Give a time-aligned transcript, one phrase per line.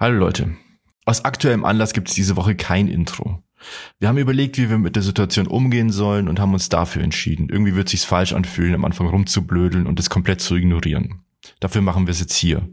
[0.00, 0.56] Hallo Leute.
[1.04, 3.42] Aus aktuellem Anlass gibt es diese Woche kein Intro.
[3.98, 7.50] Wir haben überlegt, wie wir mit der Situation umgehen sollen und haben uns dafür entschieden.
[7.50, 11.20] Irgendwie wird sich's falsch anfühlen, am Anfang rumzublödeln und es komplett zu ignorieren.
[11.60, 12.66] Dafür machen wir es jetzt hier.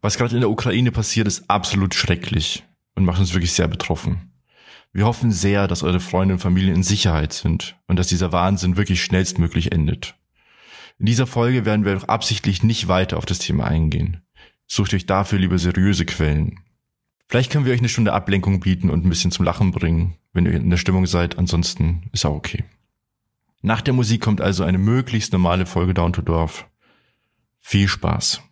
[0.00, 2.62] Was gerade in der Ukraine passiert, ist absolut schrecklich
[2.94, 4.30] und macht uns wirklich sehr betroffen.
[4.92, 8.76] Wir hoffen sehr, dass eure Freunde und Familien in Sicherheit sind und dass dieser Wahnsinn
[8.76, 10.14] wirklich schnellstmöglich endet.
[11.00, 14.22] In dieser Folge werden wir doch absichtlich nicht weiter auf das Thema eingehen.
[14.66, 16.60] Sucht euch dafür lieber seriöse Quellen.
[17.28, 20.46] Vielleicht können wir euch eine Stunde Ablenkung bieten und ein bisschen zum Lachen bringen, wenn
[20.46, 21.38] ihr in der Stimmung seid.
[21.38, 22.64] Ansonsten ist auch okay.
[23.62, 26.68] Nach der Musik kommt also eine möglichst normale Folge Down to Dorf.
[27.58, 28.42] Viel Spaß.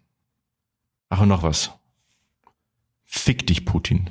[1.08, 1.70] Ach und noch was.
[3.04, 4.10] Fick dich, Putin.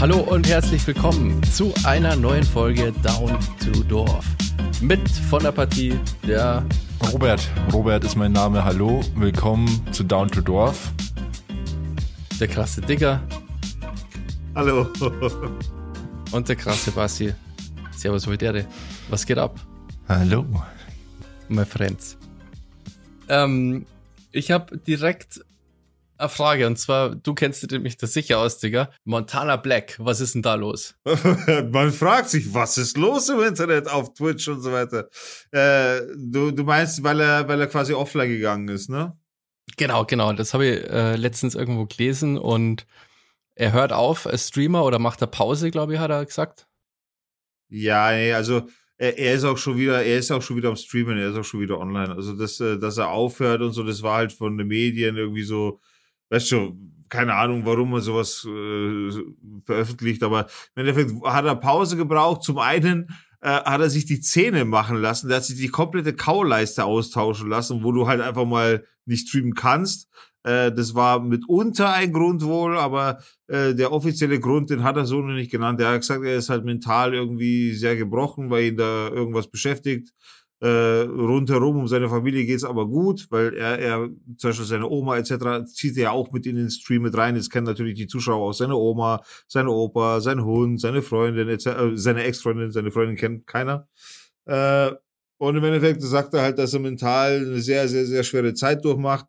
[0.00, 4.24] Hallo und herzlich willkommen zu einer neuen Folge Down to Dorf.
[4.80, 6.64] Mit von der Partie der
[7.12, 7.46] Robert.
[7.70, 8.64] Robert ist mein Name.
[8.64, 9.02] Hallo.
[9.16, 10.90] Willkommen zu Down to Dorf.
[12.40, 13.22] Der krasse Digger.
[14.54, 14.86] Hallo.
[16.32, 17.34] Und der krasse Bassi.
[17.94, 18.64] Servus, Voltere.
[19.10, 19.60] Was geht ab?
[20.08, 20.46] Hallo.
[21.50, 22.16] My friends.
[23.28, 23.84] Ähm,
[24.32, 25.44] ich habe direkt
[26.20, 28.90] eine Frage und zwar, du kennst mich das sicher aus, Digga.
[29.04, 30.94] Montana Black, was ist denn da los?
[31.70, 35.08] Man fragt sich, was ist los im Internet, auf Twitch und so weiter.
[35.50, 39.16] Äh, du, du meinst, weil er, weil er quasi offline gegangen ist, ne?
[39.76, 40.32] Genau, genau.
[40.32, 42.86] Das habe ich äh, letztens irgendwo gelesen und
[43.54, 46.66] er hört auf als Streamer oder macht er Pause, glaube ich, hat er gesagt.
[47.68, 48.66] Ja, nee, also
[49.00, 51.36] er, er ist auch schon wieder, er ist auch schon wieder am Streamen, er ist
[51.36, 52.14] auch schon wieder online.
[52.14, 55.42] Also dass, äh, dass er aufhört und so, das war halt von den Medien irgendwie
[55.42, 55.80] so
[56.30, 56.76] weißt du,
[57.08, 59.10] keine Ahnung, warum er sowas äh,
[59.66, 62.44] veröffentlicht, aber im Endeffekt hat er Pause gebraucht.
[62.44, 63.08] Zum einen
[63.40, 67.48] äh, hat er sich die Zähne machen lassen, der hat sich die komplette Kauleiste austauschen
[67.48, 70.08] lassen, wo du halt einfach mal nicht streamen kannst.
[70.44, 73.18] Äh, das war mitunter ein Grund wohl, aber
[73.48, 75.80] äh, der offizielle Grund, den hat er so noch nicht genannt.
[75.80, 80.12] Er hat gesagt, er ist halt mental irgendwie sehr gebrochen, weil ihn da irgendwas beschäftigt
[80.60, 85.16] äh, rundherum um seine Familie geht's aber gut, weil er, er zum Beispiel seine Oma
[85.16, 85.64] etc.
[85.72, 87.36] zieht er ja auch mit in den Stream mit rein.
[87.36, 91.66] Jetzt kennen natürlich die Zuschauer auch seine Oma, seine Opa, sein Hund, seine Freundin, etc.,
[91.66, 93.88] äh, seine Ex-Freundin, seine Freundin kennt keiner.
[94.44, 94.90] Äh,
[95.38, 98.84] und im Endeffekt sagt er halt, dass er mental eine sehr, sehr, sehr schwere Zeit
[98.84, 99.24] durchmacht.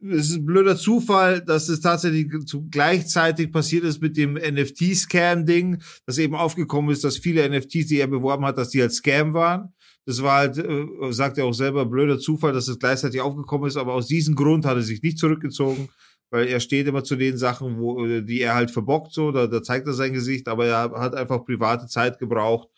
[0.00, 2.30] Es ist ein blöder Zufall, dass es tatsächlich
[2.70, 8.08] gleichzeitig passiert ist mit dem NFT-Scam-Ding, dass eben aufgekommen ist, dass viele NFTs, die er
[8.08, 9.72] beworben hat, dass die halt Scam waren.
[10.06, 13.76] Das war halt, äh, sagt er auch selber, blöder Zufall, dass es gleichzeitig aufgekommen ist,
[13.76, 15.88] aber aus diesem Grund hat er sich nicht zurückgezogen,
[16.30, 19.46] weil er steht immer zu den Sachen, wo, äh, die er halt verbockt, so, da,
[19.46, 22.68] da zeigt er sein Gesicht, aber er hat einfach private Zeit gebraucht.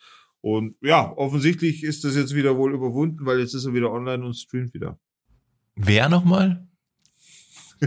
[0.41, 4.23] Und ja, offensichtlich ist das jetzt wieder wohl überwunden, weil jetzt ist er wieder online
[4.23, 4.99] und streamt wieder.
[5.75, 6.67] Wer nochmal?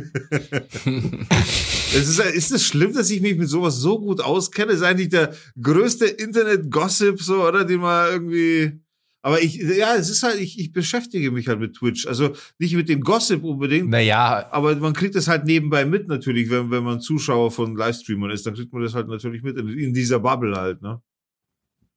[1.95, 4.73] es ist, ist es schlimm, dass ich mich mit sowas so gut auskenne?
[4.73, 7.65] Ist eigentlich der größte Internet-Gossip, so, oder?
[7.65, 8.81] Den man irgendwie,
[9.23, 12.07] aber ich, ja, es ist halt, ich, ich beschäftige mich halt mit Twitch.
[12.07, 13.91] Also nicht mit dem Gossip unbedingt.
[13.91, 14.49] Naja.
[14.51, 18.47] Aber man kriegt es halt nebenbei mit natürlich, wenn, wenn man Zuschauer von Livestreamern ist,
[18.47, 21.03] dann kriegt man das halt natürlich mit in, in dieser Bubble halt, ne?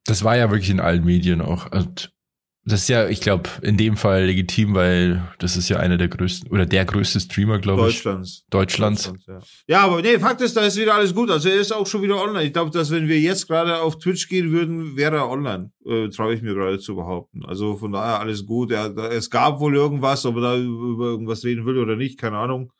[0.05, 1.71] Das war ja wirklich in allen Medien auch.
[1.71, 2.13] Und
[2.65, 6.07] das ist ja, ich glaube, in dem Fall legitim, weil das ist ja einer der
[6.07, 7.95] größten oder der größte Streamer, glaube ich.
[7.95, 8.45] Deutschlands.
[8.49, 9.03] Deutschlands.
[9.03, 9.79] Deutschlands ja.
[9.79, 9.83] ja.
[9.83, 11.29] aber nee, Fakt ist, da ist wieder alles gut.
[11.29, 12.45] Also er ist auch schon wieder online.
[12.45, 15.71] Ich glaube, dass wenn wir jetzt gerade auf Twitch gehen würden, wäre er online.
[15.85, 17.43] Äh, Traue ich mir gerade zu behaupten.
[17.45, 18.71] Also von daher alles gut.
[18.71, 22.37] Er, es gab wohl irgendwas, ob er da über irgendwas reden will oder nicht, keine
[22.37, 22.71] Ahnung.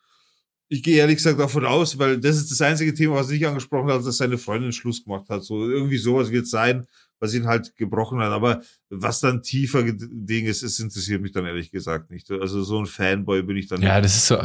[0.69, 3.91] Ich gehe ehrlich gesagt davon aus, weil das ist das einzige Thema, was ich angesprochen
[3.91, 5.43] habe, dass seine Freundin Schluss gemacht hat.
[5.43, 6.87] So irgendwie sowas wird sein
[7.23, 8.31] was ihn halt gebrochen hat.
[8.31, 12.29] Aber was dann tiefer Ding ist, es interessiert mich dann ehrlich gesagt nicht.
[12.29, 13.95] Also so ein Fanboy bin ich dann ja, nicht.
[13.95, 14.37] Ja, das ist so,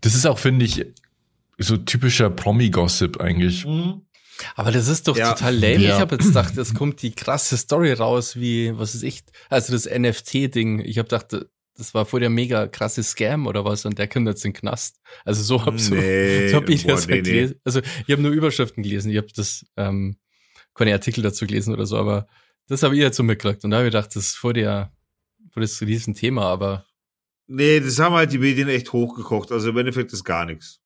[0.00, 0.84] das ist auch, finde ich,
[1.56, 3.64] so typischer Promi-Gossip eigentlich.
[3.64, 4.02] Mhm.
[4.56, 5.32] Aber das ist doch ja.
[5.32, 5.78] total lame.
[5.78, 5.94] Ja.
[5.94, 9.72] Ich habe jetzt gedacht, es kommt die krasse Story raus, wie, was ist ich, also
[9.72, 10.80] das NFT-Ding.
[10.80, 11.46] Ich habe gedacht,
[11.76, 14.58] das war vor der mega krasse Scam oder was und der kommt jetzt in den
[14.58, 14.96] Knast.
[15.24, 17.54] Also so hab, so, nee, so hab ich boah, das nee, halt gelesen.
[17.54, 17.60] Nee.
[17.64, 19.12] Also ich habe nur Überschriften gelesen.
[19.12, 20.16] Ich habe das ähm,
[20.78, 22.26] keine Artikel dazu gelesen oder so, aber
[22.68, 23.64] das habe ich jetzt so mitgekriegt.
[23.64, 24.92] Und da habe ich gedacht, das ist vor der,
[25.50, 26.84] vor das Thema, aber.
[27.46, 29.52] Nee, das haben halt die Medien echt hochgekocht.
[29.52, 30.80] Also im Endeffekt ist gar nichts.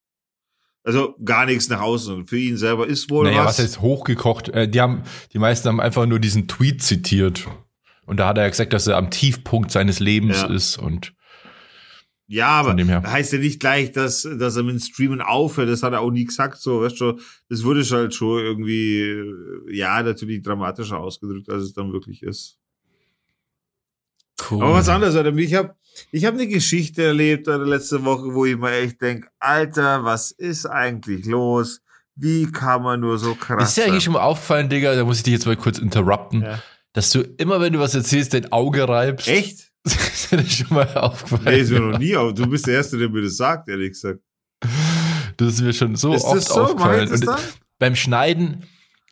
[0.85, 2.15] Also gar nichts nach außen.
[2.15, 3.59] Und für ihn selber ist wohl naja, was.
[3.59, 4.49] was heißt hochgekocht?
[4.49, 5.03] Äh, die haben,
[5.33, 7.47] die meisten haben einfach nur diesen Tweet zitiert.
[8.07, 10.53] Und da hat er gesagt, dass er am Tiefpunkt seines Lebens ja.
[10.53, 11.15] ist und
[12.33, 15.69] Ja, aber heißt ja nicht gleich, dass, dass er mit dem Streamen aufhört.
[15.69, 17.19] Das hat er auch nie gesagt, so, weißt du,
[17.51, 19.23] das wurde halt schon irgendwie,
[19.71, 22.59] ja, natürlich dramatischer ausgedrückt, als es dann wirklich ist.
[24.51, 24.63] Cool.
[24.63, 25.37] Aber was anderes, Alter.
[25.37, 25.77] Ich habe
[26.11, 30.31] ich hab eine Geschichte erlebt Alter, letzte Woche, wo ich mir echt denk, Alter, was
[30.31, 31.83] ist eigentlich los?
[32.15, 35.19] Wie kann man nur so krass Ist dir eigentlich schon mal aufgefallen, Digga, da muss
[35.19, 36.63] ich dich jetzt mal kurz interrupten, ja.
[36.95, 39.29] dass du immer, wenn du was erzählst, dein Auge reibst.
[39.29, 39.72] Echt?
[39.85, 41.45] Ist dir das schon mal aufgefallen?
[41.45, 42.35] Nee, ist mir noch nie auf.
[42.35, 44.21] Du bist der Erste, der mir das sagt, ehrlich gesagt.
[45.37, 46.63] Das ist mir schon so ist oft so?
[46.63, 47.11] aufgefallen.
[47.11, 47.29] Und
[47.79, 48.65] beim Schneiden,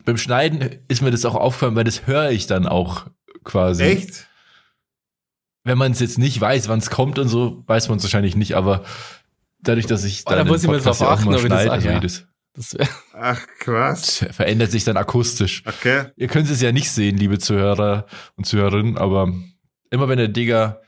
[0.05, 3.07] beim Schneiden ist mir das auch aufgefallen, weil das höre ich dann auch
[3.45, 3.83] quasi.
[3.83, 4.29] Echt?
[5.65, 8.37] Wenn man es jetzt nicht weiß, wann es kommt und so, weiß man es wahrscheinlich
[8.37, 8.85] nicht, aber
[9.61, 12.01] dadurch, dass ich oh, dann da muss ich mir drauf achten, ob schneide, das, ja.
[12.01, 12.77] das, das
[13.13, 14.25] Ach, krass.
[14.31, 15.63] Verändert sich dann akustisch.
[15.67, 16.07] Okay.
[16.17, 18.07] Ihr könnt es ja nicht sehen, liebe Zuhörer
[18.37, 19.33] und Zuhörerinnen, aber
[19.91, 20.81] immer wenn der Digger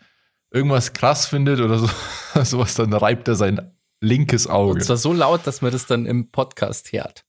[0.50, 1.88] irgendwas krass findet oder so,
[2.44, 4.74] sowas, dann reibt er sein linkes Auge.
[4.74, 7.24] Und zwar so laut, dass man das dann im Podcast hört.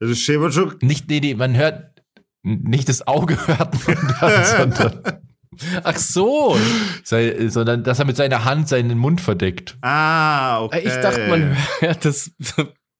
[0.00, 0.74] Das ist schon.
[0.80, 2.02] Nicht, nee, nee, man hört,
[2.42, 5.20] nicht das Auge hört man dann, sondern.
[5.84, 6.56] Ach so.
[7.04, 9.76] Sei, sondern, dass er mit seiner Hand seinen Mund verdeckt.
[9.82, 10.82] Ah, okay.
[10.84, 12.32] Ich dachte, man hört das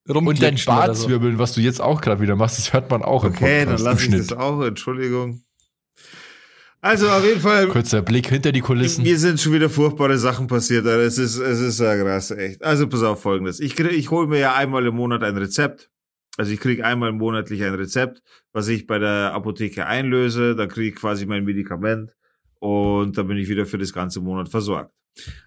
[0.06, 1.38] Und dein Bartzwirbeln, so.
[1.38, 3.46] was du jetzt auch gerade wieder machst, das hört man auch okay, im Podcast.
[3.46, 5.42] Okay, dann lass ich das auch, Entschuldigung.
[6.84, 7.68] Also auf jeden Fall.
[7.68, 9.04] Kurzer Blick hinter die Kulissen.
[9.04, 10.84] Mir sind schon wieder furchtbare Sachen passiert.
[10.84, 11.02] Alter.
[11.04, 12.62] Es ist, es ist ja krass, echt.
[12.62, 13.60] Also pass auf Folgendes.
[13.60, 15.90] Ich, krieg, ich hole mir ja einmal im Monat ein Rezept.
[16.38, 18.20] Also ich kriege einmal monatlich ein Rezept,
[18.52, 20.56] was ich bei der Apotheke einlöse.
[20.56, 22.16] Dann kriege ich quasi mein Medikament
[22.58, 24.92] und dann bin ich wieder für das ganze Monat versorgt.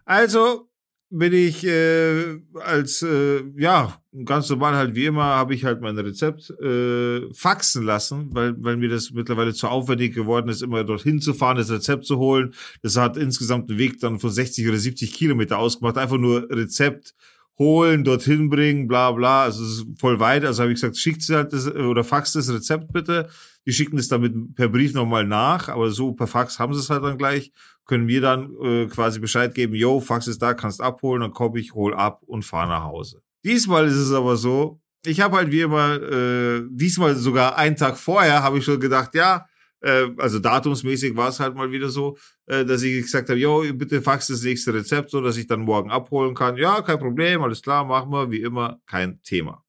[0.05, 0.69] Also
[1.09, 5.97] bin ich äh, als äh, ja ganz normal halt wie immer habe ich halt mein
[5.97, 11.19] Rezept äh, faxen lassen, weil weil mir das mittlerweile zu aufwendig geworden ist, immer dorthin
[11.19, 12.53] zu fahren, das Rezept zu holen.
[12.81, 15.97] Das hat insgesamt einen Weg dann von 60 oder 70 Kilometer ausgemacht.
[15.97, 17.13] Einfach nur Rezept
[17.57, 19.43] holen, dorthin bringen, bla bla.
[19.43, 20.45] Also es ist voll weit.
[20.45, 23.29] Also habe ich gesagt, schickt sie halt das oder faxt das Rezept bitte.
[23.65, 26.89] Die schicken es damit per Brief nochmal nach, aber so per Fax haben sie es
[26.89, 27.51] halt dann gleich
[27.85, 31.59] können wir dann äh, quasi Bescheid geben, yo, Fax ist da, kannst abholen, dann komme
[31.59, 33.21] ich, hol ab und fahre nach Hause.
[33.43, 37.97] Diesmal ist es aber so, ich habe halt wie immer, äh, diesmal sogar einen Tag
[37.97, 39.45] vorher, habe ich schon gedacht, ja,
[39.85, 42.17] äh, also datumsmäßig war es halt mal wieder so,
[42.47, 45.61] äh, dass ich gesagt habe, yo, bitte fax das nächste Rezept, so dass ich dann
[45.61, 46.57] morgen abholen kann.
[46.57, 49.63] Ja, kein Problem, alles klar, machen wir, wie immer, kein Thema.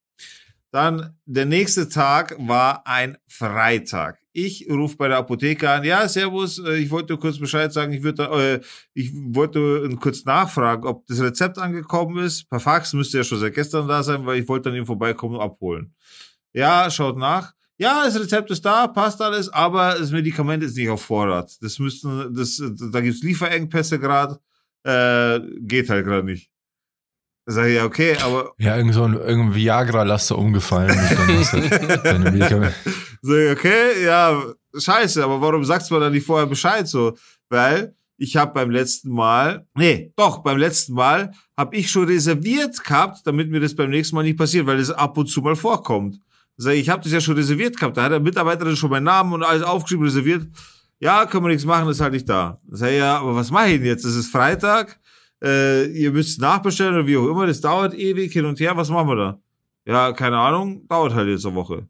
[0.72, 4.18] Dann der nächste Tag war ein Freitag.
[4.32, 5.84] Ich rufe bei der Apotheke an.
[5.84, 6.58] Ja, Servus.
[6.58, 7.94] Äh, ich wollte kurz Bescheid sagen.
[7.94, 8.60] Ich würde, äh,
[8.92, 12.50] ich wollte kurz nachfragen, ob das Rezept angekommen ist.
[12.50, 15.36] Per Fax müsste ja schon seit gestern da sein, weil ich wollte dann eben vorbeikommen
[15.36, 15.94] und abholen.
[16.52, 17.55] Ja, schaut nach.
[17.78, 21.50] Ja, das Rezept ist da, passt alles, aber das Medikament ist nicht auf Vorrat.
[21.60, 22.62] Das müssten, das,
[22.92, 24.38] da gibt's Lieferengpässe gerade.
[24.84, 26.50] Äh, geht halt gerade nicht.
[27.48, 28.52] Sag ich, ja, okay, aber.
[28.58, 30.90] Ja, irgend so ein irgendein Viagra-Laster umgefallen.
[30.90, 31.28] Sag
[33.22, 34.42] ich, okay, ja,
[34.76, 37.16] scheiße, aber warum sagst du mir dann nicht vorher Bescheid so?
[37.48, 42.82] Weil ich habe beim letzten Mal, nee, doch, beim letzten Mal habe ich schon reserviert
[42.82, 45.56] gehabt, damit mir das beim nächsten Mal nicht passiert, weil das ab und zu mal
[45.56, 46.18] vorkommt.
[46.56, 47.96] Sag ich, ich habe das ja schon reserviert gehabt.
[47.96, 50.46] Da hat der Mitarbeiter schon meinen Namen und alles aufgeschrieben, reserviert.
[50.98, 52.60] Ja, können wir nichts machen, ist halt nicht da.
[52.68, 54.04] Sag ich, ja, aber was mache ich denn jetzt?
[54.04, 54.98] Es ist Freitag
[55.42, 58.90] äh, ihr müsst nachbestellen oder wie auch immer, das dauert ewig hin und her, was
[58.90, 59.40] machen wir da?
[59.84, 61.86] Ja, keine Ahnung, dauert halt jetzt eine Woche.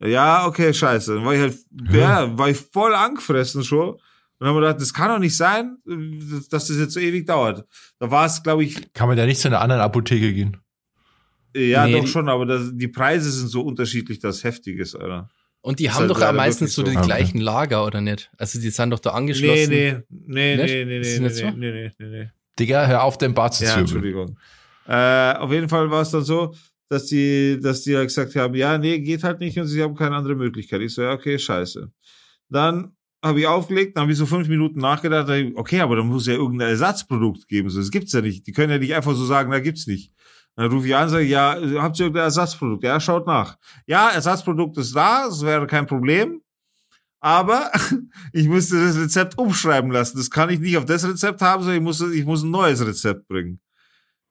[0.00, 1.16] Ja, okay, scheiße.
[1.16, 1.58] Dann war ich halt,
[1.90, 3.96] ja, ja war ich voll angefressen schon.
[4.40, 5.78] Und haben wir gedacht, das kann doch nicht sein,
[6.50, 7.66] dass das jetzt so ewig dauert.
[7.98, 8.92] Da war es, glaube ich.
[8.92, 10.58] Kann man da nicht zu einer anderen Apotheke gehen?
[11.54, 15.28] Ja, nee, doch schon, aber das, die Preise sind so unterschiedlich, dass heftig ist, Alter.
[15.60, 17.06] Und die das haben halt doch am meisten so die ah, okay.
[17.06, 18.30] gleichen Lager, oder nicht?
[18.38, 19.70] Also die sind doch da angeschlossen.
[19.70, 21.50] Nee, nee, nee, nee, nee, nee, nee, nee, so?
[21.50, 22.30] nee, nee, nee, nee.
[22.58, 23.84] Digga, hör auf, den Bart zu ja, zürbeln.
[23.84, 24.38] Entschuldigung.
[24.86, 26.54] Äh, auf jeden Fall war es dann so,
[26.88, 29.94] dass die, dass die halt gesagt haben, ja, nee, geht halt nicht und sie haben
[29.94, 30.80] keine andere Möglichkeit.
[30.80, 31.90] Ich so, ja, okay, scheiße.
[32.48, 36.26] Dann habe ich aufgelegt, dann habe ich so fünf Minuten nachgedacht, okay, aber dann muss
[36.26, 37.68] ja irgendein Ersatzprodukt geben.
[37.68, 38.46] So, das gibt's ja nicht.
[38.46, 40.12] Die können ja nicht einfach so sagen, da gibt's nicht.
[40.58, 42.82] Dann rufe ich an, sage, ja, habt ihr irgendein Ersatzprodukt?
[42.82, 43.56] Ja, schaut nach.
[43.86, 46.42] Ja, Ersatzprodukt ist da, das wäre kein Problem.
[47.20, 47.70] Aber
[48.32, 50.18] ich musste das Rezept umschreiben lassen.
[50.18, 52.84] Das kann ich nicht auf das Rezept haben, sondern ich muss, ich muss ein neues
[52.84, 53.60] Rezept bringen.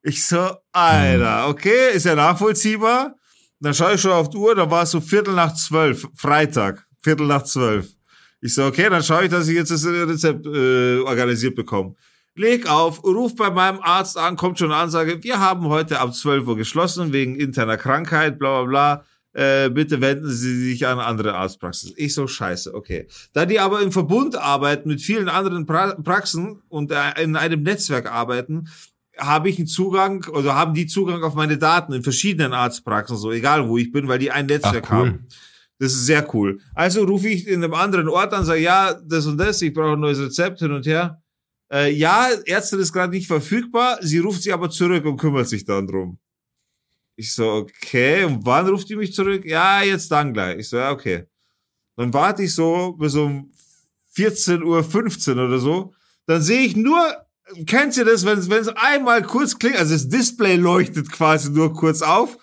[0.01, 1.49] Ich so, Alter, hm.
[1.49, 3.15] okay, ist ja nachvollziehbar.
[3.61, 6.85] Dann schaue ich schon auf die Uhr, da war es so Viertel nach zwölf, Freitag,
[6.99, 7.87] Viertel nach zwölf.
[8.41, 11.95] Ich so, okay, dann schaue ich, dass ich jetzt das Rezept äh, organisiert bekomme.
[12.37, 16.13] Leg auf, ruf bei meinem Arzt an, kommt schon eine Ansage, wir haben heute ab
[16.13, 19.03] 12 Uhr geschlossen wegen interner Krankheit, bla bla bla
[19.37, 21.93] äh, bitte wenden Sie sich an andere Arztpraxen.
[21.95, 23.07] Ich so, scheiße, okay.
[23.33, 27.61] Da die aber im Verbund arbeiten mit vielen anderen pra Praxen und äh, in einem
[27.61, 28.67] Netzwerk arbeiten,
[29.15, 33.31] habe ich einen Zugang, oder haben die Zugang auf meine Daten in verschiedenen Arztpraxen, so
[33.31, 34.97] egal wo ich bin, weil die ein Netzwerk Ach, cool.
[34.97, 35.27] haben.
[35.77, 36.59] Das ist sehr cool.
[36.73, 39.93] Also rufe ich in einem anderen Ort an, sage, ja, das und das, ich brauche
[39.93, 41.21] ein neues Rezept hin und her.
[41.71, 45.65] Äh, ja, Ärztin ist gerade nicht verfügbar, sie ruft sie aber zurück und kümmert sich
[45.65, 46.17] dann drum.
[47.15, 49.43] Ich so, okay, und wann ruft die mich zurück?
[49.43, 50.59] Ja, jetzt dann gleich.
[50.59, 51.25] Ich so, ja, okay.
[51.95, 53.51] Dann warte ich so bis um
[54.15, 55.93] 14.15 Uhr oder so.
[56.27, 56.99] Dann sehe ich nur,
[57.65, 62.01] kennt ihr das, wenn es einmal kurz klingt, also das Display leuchtet quasi nur kurz
[62.01, 62.37] auf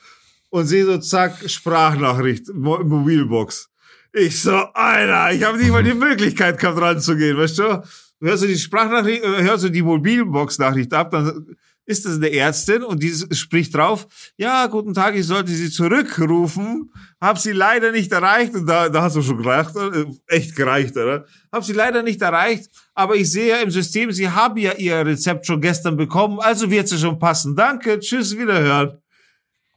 [0.51, 3.71] und sehe so, zack, Sprachnachricht, Mobilbox.
[4.13, 7.83] Ich so, Alter, ich habe nicht mal die Möglichkeit gehabt, ranzugehen, weißt du?
[8.25, 12.83] Hörst du die Sprachnachricht, äh, hörst du die Mobilbox-Nachricht ab, dann ist das eine Ärztin
[12.83, 14.07] und die spricht drauf,
[14.39, 16.91] ja, guten Tag, ich sollte Sie zurückrufen,
[17.21, 20.97] hab sie leider nicht erreicht und da, da hast du schon gereicht, äh, echt gereicht,
[20.97, 21.27] oder?
[21.53, 25.05] Hab sie leider nicht erreicht, aber ich sehe ja im System, Sie haben ja Ihr
[25.05, 27.55] Rezept schon gestern bekommen, also wird sie schon passen.
[27.55, 28.99] Danke, tschüss, wiederhören.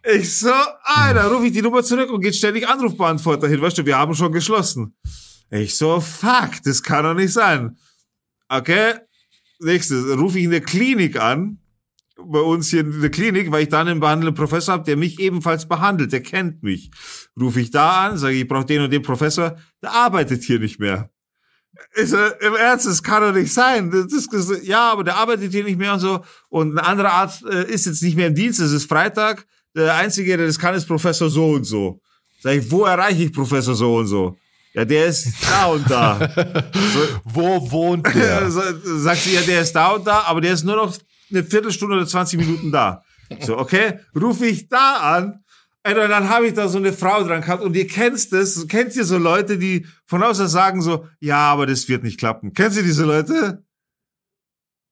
[0.04, 3.86] Ich so, Alter, ruf ich die Nummer zurück und geht ständig Anrufbeantworter hin, weißt du,
[3.86, 4.96] wir haben schon geschlossen.
[5.50, 7.77] Ich so, fuck, das kann doch nicht sein.
[8.50, 8.94] Okay,
[9.60, 11.60] nächstes, rufe ich in der Klinik an,
[12.18, 15.20] bei uns hier in der Klinik, weil ich da einen behandelnden Professor habe, der mich
[15.20, 16.89] ebenfalls behandelt, der kennt mich.
[17.39, 20.60] Rufe ich da an, sage ich, ich brauche den und den Professor, der arbeitet hier
[20.60, 21.12] nicht mehr.
[21.94, 23.92] Ist er, Im Ernst, das kann doch nicht sein.
[23.92, 26.24] Das, das, das, ja, aber der arbeitet hier nicht mehr und so.
[26.50, 29.46] Und ein anderer Arzt äh, ist jetzt nicht mehr im Dienst, es ist Freitag.
[29.75, 32.01] Der Einzige, der das kann, ist Professor so und so.
[32.42, 34.38] Sag ich, wo erreiche ich Professor so und so?
[34.77, 36.19] Ja, der ist da und da.
[36.93, 38.51] So, wo wohnt der?
[38.51, 40.96] Sagt sie, ja, der ist da und da, aber der ist nur noch
[41.31, 43.03] eine Viertelstunde oder 20 Minuten da.
[43.39, 45.43] So, okay, rufe ich da an.
[45.84, 48.96] Und dann habe ich da so eine Frau dran gehabt und ihr kennt das, kennt
[48.96, 52.53] ihr so Leute, die von außen sagen so, ja, aber das wird nicht klappen.
[52.53, 53.63] Kennt ihr diese Leute?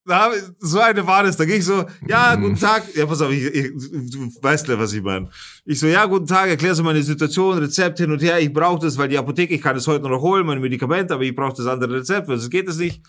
[0.05, 1.37] Da so eine war das.
[1.37, 2.83] Da ging ich so, ja, guten Tag.
[2.95, 3.71] Ja, pass auf, ich, ich,
[4.11, 5.29] du weißt ja, was ich meine.
[5.65, 8.39] Ich so, ja, guten Tag, erklärst du meine Situation, Rezept hin und her.
[8.39, 11.23] Ich brauche das, weil die Apotheke, ich kann es heute noch holen, meine Medikamente, aber
[11.23, 13.01] ich brauche das andere Rezept, weil sonst geht es nicht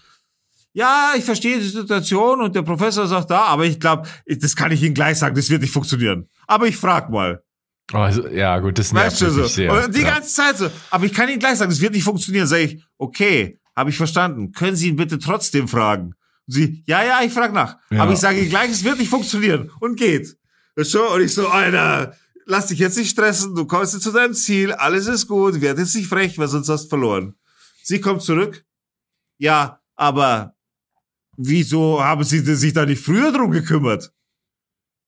[0.77, 4.71] ja, ich verstehe die Situation und der Professor sagt da, aber ich glaube, das kann
[4.73, 6.29] ich Ihnen gleich sagen, das wird nicht funktionieren.
[6.47, 7.43] Aber ich frag mal.
[7.95, 9.45] Also, ja, gut, das nervt weißt du, so.
[9.47, 9.73] sehr.
[9.73, 10.11] Und die ja.
[10.11, 12.47] ganze Zeit so, aber ich kann Ihnen gleich sagen, das wird nicht funktionieren.
[12.47, 14.53] Sag ich, okay, habe ich verstanden.
[14.53, 16.13] Können Sie ihn bitte trotzdem fragen?
[16.47, 17.77] Sie, ja, ja, ich frage nach.
[17.91, 18.03] Ja.
[18.03, 19.71] Aber ich sage Ihnen gleich, es wird nicht funktionieren.
[19.81, 20.37] Und geht.
[20.77, 24.35] So, und ich so, Alter, lass dich jetzt nicht stressen, du kommst jetzt zu deinem
[24.35, 27.35] Ziel, alles ist gut, werd jetzt nicht frech, weil sonst hast du verloren.
[27.83, 28.65] Sie kommt zurück.
[29.39, 30.55] Ja, aber
[31.37, 34.13] wieso haben Sie sich da nicht früher drum gekümmert?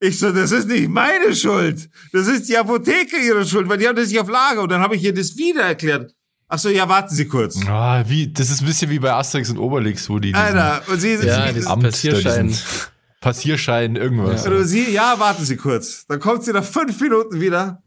[0.01, 1.91] Ich so, das ist nicht meine Schuld.
[2.13, 4.63] Das ist die Apotheke ihre Schuld, weil die haben das nicht auf Lager.
[4.63, 6.15] Und dann habe ich ihr das wieder erklärt.
[6.51, 7.61] Ach so, ja, warten Sie kurz.
[7.67, 10.99] Ah, wie, das ist ein bisschen wie bei Asterix und Obelix, wo die Alter, und
[10.99, 12.55] Sie, ja, Sie, Amt, Passierschein.
[13.21, 14.45] Passierschein, irgendwas.
[14.45, 14.63] Ja.
[14.63, 16.07] Sie, ja, warten Sie kurz.
[16.07, 17.83] Dann kommt sie nach fünf Minuten wieder.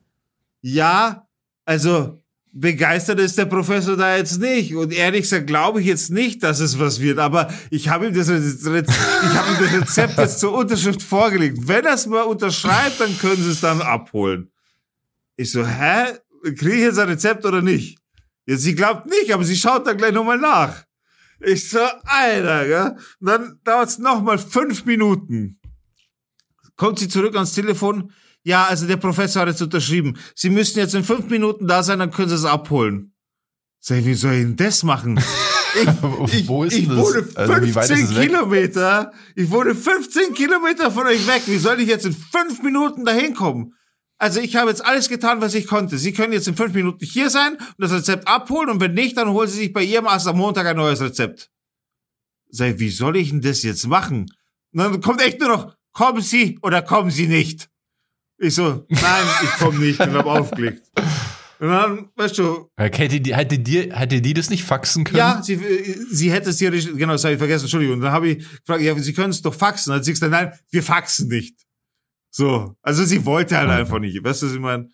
[0.62, 1.28] Ja,
[1.66, 2.22] also,
[2.54, 4.76] begeistert ist der Professor da jetzt nicht.
[4.76, 7.18] Und ehrlich gesagt glaube ich jetzt nicht, dass es was wird.
[7.18, 8.86] Aber ich habe ihm das, ich habe ihm
[9.60, 11.60] das Rezept jetzt zur Unterschrift vorgelegt.
[11.68, 14.52] Wenn er es mal unterschreibt, dann können Sie es dann abholen.
[15.36, 16.18] Ich so, hä?
[16.44, 18.01] Kriege ich jetzt ein Rezept oder nicht?
[18.46, 20.84] Ja, sie glaubt nicht, aber sie schaut dann gleich nochmal nach.
[21.40, 22.98] Ich so, Alter, gell?
[23.20, 25.60] Und dann dauert es nochmal fünf Minuten.
[26.76, 28.12] Kommt sie zurück ans Telefon
[28.44, 30.18] ja, also der Professor hat jetzt unterschrieben.
[30.36, 33.14] Sie müssen jetzt in fünf Minuten da sein, dann können Sie es abholen.
[33.80, 35.20] Sag ich, wie soll ich denn das machen?
[35.76, 39.12] Ich, ich, Wo ist ich wohne 15 also, Kilometer.
[39.36, 41.44] Ich wohne 15 Kilometer von euch weg.
[41.46, 43.74] Wie soll ich jetzt in fünf Minuten dahin kommen?
[44.22, 45.98] Also ich habe jetzt alles getan, was ich konnte.
[45.98, 49.18] Sie können jetzt in fünf Minuten hier sein und das Rezept abholen und wenn nicht,
[49.18, 51.50] dann holen Sie sich bei Ihrem Arzt am Montag ein neues Rezept.
[52.52, 54.32] Ich, wie soll ich denn das jetzt machen?
[54.74, 57.68] Und dann kommt echt nur noch, kommen Sie oder kommen Sie nicht.
[58.38, 60.84] Ich so, nein, ich komme nicht und hab aufgelegt.
[61.58, 62.70] Und dann, weißt du.
[62.78, 65.18] Hätte die, hätte, die, hätte die das nicht faxen können?
[65.18, 65.60] Ja, sie,
[66.12, 67.96] sie hätte es hier nicht, genau, das habe ich vergessen, Entschuldigung.
[67.96, 69.90] Und dann habe ich gefragt, ja, sie können es doch faxen.
[69.90, 71.56] Dann hat sie gesagt, nein, wir faxen nicht.
[72.32, 72.76] So.
[72.82, 74.24] Also sie wollte halt einfach nicht.
[74.24, 74.90] Weißt du, was ich meine?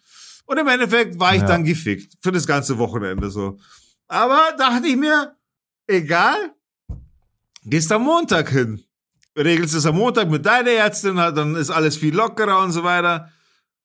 [0.46, 1.48] Und im Endeffekt war ich ja.
[1.48, 2.14] dann gefickt.
[2.22, 3.58] Für das ganze Wochenende so.
[4.08, 5.36] Aber dachte ich mir,
[5.86, 6.54] egal,
[7.64, 8.84] gehst am Montag hin.
[9.38, 13.32] Regelst es am Montag mit deiner Ärztin, dann ist alles viel lockerer und so weiter.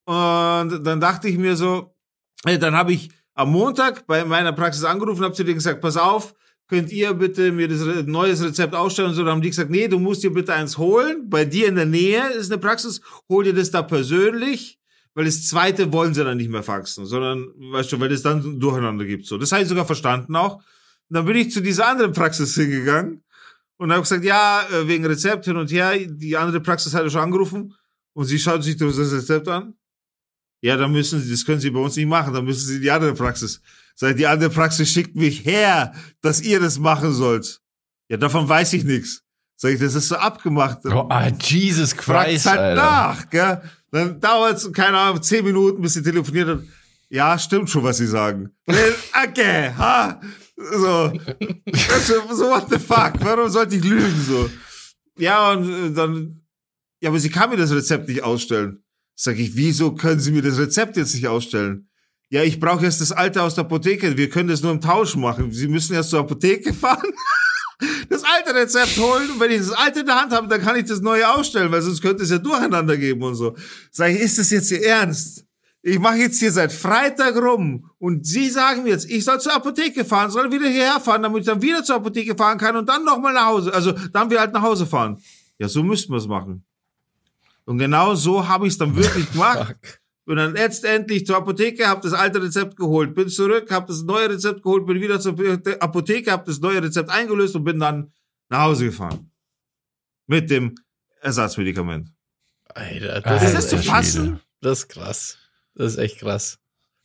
[0.04, 1.94] Und dann dachte ich mir so,
[2.44, 6.35] dann habe ich am Montag bei meiner Praxis angerufen, habe zu denen gesagt, pass auf,
[6.73, 9.23] könnt ihr bitte mir das neues Rezept ausstellen und so.
[9.23, 11.29] Dann haben die gesagt, nee, du musst dir bitte eins holen.
[11.29, 14.79] Bei dir in der Nähe ist eine Praxis, hol dir das da persönlich,
[15.12, 18.59] weil das zweite wollen sie dann nicht mehr faxen, sondern, weißt du, weil es dann
[18.59, 19.26] durcheinander gibt.
[19.26, 20.57] So, das habe ich sogar verstanden auch.
[20.57, 20.64] Und
[21.11, 23.23] dann bin ich zu dieser anderen Praxis hingegangen
[23.76, 27.21] und habe gesagt, ja, äh, wegen Rezept hin und her, die andere Praxis hatte schon
[27.21, 27.75] angerufen
[28.14, 29.75] und sie schaut sich das Rezept an.
[30.62, 32.91] Ja, dann müssen sie, das können sie bei uns nicht machen, dann müssen sie die
[32.91, 33.61] andere Praxis.
[33.94, 37.61] Seit die andere Praxis schickt mich her, dass ihr das machen sollt.
[38.08, 39.22] Ja, davon weiß ich nichts.
[39.56, 40.78] Sag ich, das ist so abgemacht.
[40.87, 42.75] Oh, ah, Jesus Christ, halt Alter.
[42.75, 43.62] nach, gell?
[43.90, 46.61] Dann dauert es, keine Ahnung, zehn Minuten, bis sie telefoniert hat.
[47.11, 48.50] Ja, stimmt schon, was sie sagen.
[48.66, 50.20] okay, ha?
[50.56, 51.12] So.
[51.12, 53.12] so, what the fuck?
[53.20, 54.50] Warum sollte ich lügen, so?
[55.18, 56.42] Ja, und äh, dann,
[57.00, 58.82] ja, aber sie kann mir das Rezept nicht ausstellen.
[59.14, 61.88] Sag ich, wieso können Sie mir das Rezept jetzt nicht ausstellen?
[62.32, 64.16] Ja, ich brauche jetzt das alte aus der Apotheke.
[64.16, 65.52] Wir können das nur im Tausch machen.
[65.52, 67.12] Sie müssen erst zur Apotheke fahren,
[68.08, 69.32] das alte Rezept holen.
[69.32, 71.70] Und wenn ich das alte in der Hand habe, dann kann ich das neue ausstellen,
[71.70, 73.54] weil sonst könnte es ja durcheinander geben und so.
[73.90, 75.44] Sag ich, ist das jetzt Ihr Ernst?
[75.82, 79.52] Ich mache jetzt hier seit Freitag rum und Sie sagen mir jetzt, ich soll zur
[79.52, 82.88] Apotheke fahren, soll wieder hierher fahren, damit ich dann wieder zur Apotheke fahren kann und
[82.88, 83.74] dann nochmal nach Hause.
[83.74, 85.20] Also dann wir halt nach Hause fahren.
[85.58, 86.64] Ja, so müssten wir es machen.
[87.66, 89.76] Und genau so habe ich es dann wirklich gemacht.
[90.25, 94.31] Bin dann letztendlich zur Apotheke, habe das alte Rezept geholt, bin zurück, habe das neue
[94.31, 95.37] Rezept geholt, bin wieder zur
[95.81, 98.12] Apotheke, habe das neue Rezept eingelöst und bin dann
[98.49, 99.33] nach Hause gefahren.
[100.26, 100.76] Mit dem
[101.21, 102.12] Ersatzmedikament.
[102.67, 104.41] Alter, das ist das zu fassen?
[104.61, 105.38] Das ist krass.
[105.75, 106.59] Das ist echt krass.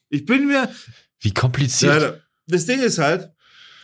[0.09, 0.71] Ich bin mir.
[1.19, 2.01] Wie kompliziert.
[2.01, 2.13] Ja,
[2.45, 3.31] das Ding ist halt,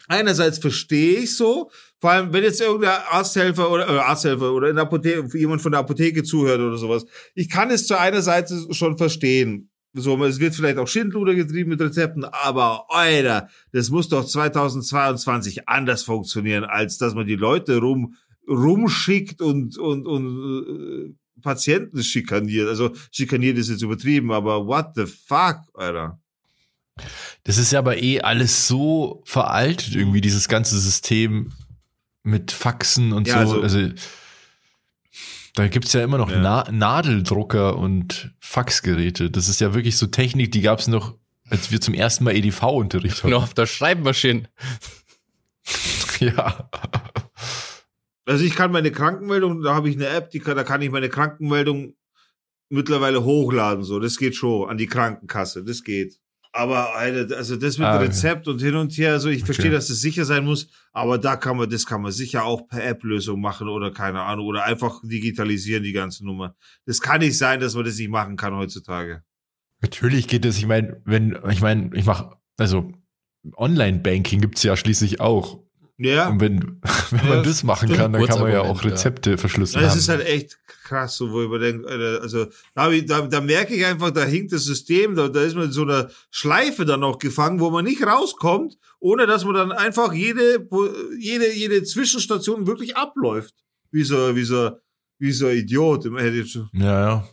[0.07, 1.69] einerseits verstehe ich so,
[1.99, 5.71] vor allem, wenn jetzt irgendein Arzthelfer oder äh, Arzthelfer oder in der Apotheke, jemand von
[5.71, 7.05] der Apotheke zuhört oder sowas.
[7.33, 9.69] Ich kann es zu einer Seite schon verstehen.
[9.95, 15.69] So, es wird vielleicht auch Schindluder getrieben mit Rezepten, aber Alter, das muss doch 2022
[15.69, 18.15] anders funktionieren, als dass man die Leute rum
[18.47, 22.67] rumschickt und und und äh, Patienten schikaniert.
[22.67, 26.19] Also schikaniert ist jetzt übertrieben, aber what the fuck, Alter.
[27.43, 31.51] Das ist ja aber eh alles so veraltet, irgendwie, dieses ganze System
[32.23, 33.61] mit Faxen und ja, so.
[33.61, 33.93] Also, also
[35.55, 36.39] da gibt's ja immer noch ja.
[36.39, 39.29] Na Nadeldrucker und Faxgeräte.
[39.29, 41.15] Das ist ja wirklich so Technik, die gab's noch,
[41.47, 43.31] als wir zum ersten Mal EDV-Unterricht hatten.
[43.31, 44.49] Noch auf der Schreibmaschine.
[46.19, 46.69] ja.
[48.25, 50.89] Also ich kann meine Krankenmeldung, da habe ich eine App, die kann, da kann ich
[50.89, 51.95] meine Krankenmeldung
[52.69, 53.83] mittlerweile hochladen.
[53.83, 55.63] So, das geht schon an die Krankenkasse.
[55.63, 56.19] Das geht.
[56.55, 59.45] Aber also das mit ah, Rezept und hin und her, also ich okay.
[59.45, 62.45] verstehe, dass es das sicher sein muss, aber da kann man, das kann man sicher
[62.45, 66.55] auch per App-Lösung machen oder keine Ahnung, oder einfach digitalisieren die ganze Nummer.
[66.85, 69.23] Das kann nicht sein, dass man das nicht machen kann heutzutage.
[69.81, 72.93] Natürlich geht es, ich meine, wenn, ich meine, ich mache, also
[73.57, 75.62] Online-Banking gibt's ja schließlich auch.
[75.97, 76.29] Ja.
[76.29, 76.59] Und wenn,
[77.11, 79.37] wenn ja, man das machen kann, dann kann man ja auch Rezepte ja.
[79.37, 79.83] verschlüsseln.
[79.83, 79.99] Das haben.
[79.99, 81.87] ist halt echt krass, so, wo ich mir denke,
[82.21, 85.65] also da, da, da merke ich einfach, da hinkt das System, da, da ist man
[85.65, 89.71] in so einer Schleife dann noch gefangen, wo man nicht rauskommt, ohne dass man dann
[89.71, 90.67] einfach jede,
[91.19, 93.53] jede, jede Zwischenstation wirklich abläuft.
[93.91, 94.71] Wie so, wie so,
[95.19, 96.59] wie so ein Idiot im Edit.
[96.73, 97.27] Ja, ja.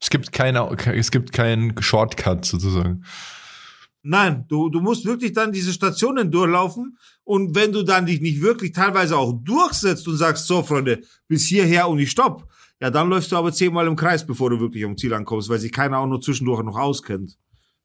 [0.00, 3.04] Es gibt keine, es gibt keinen Shortcut sozusagen.
[4.02, 8.40] Nein, du, du musst wirklich dann diese Stationen durchlaufen und wenn du dann dich nicht
[8.40, 12.46] wirklich teilweise auch durchsetzt und sagst, so Freunde, bis hierher und ich stopp,
[12.80, 15.58] ja, dann läufst du aber zehnmal im Kreis, bevor du wirklich am Ziel ankommst, weil
[15.58, 17.36] sich keiner auch nur zwischendurch noch auskennt.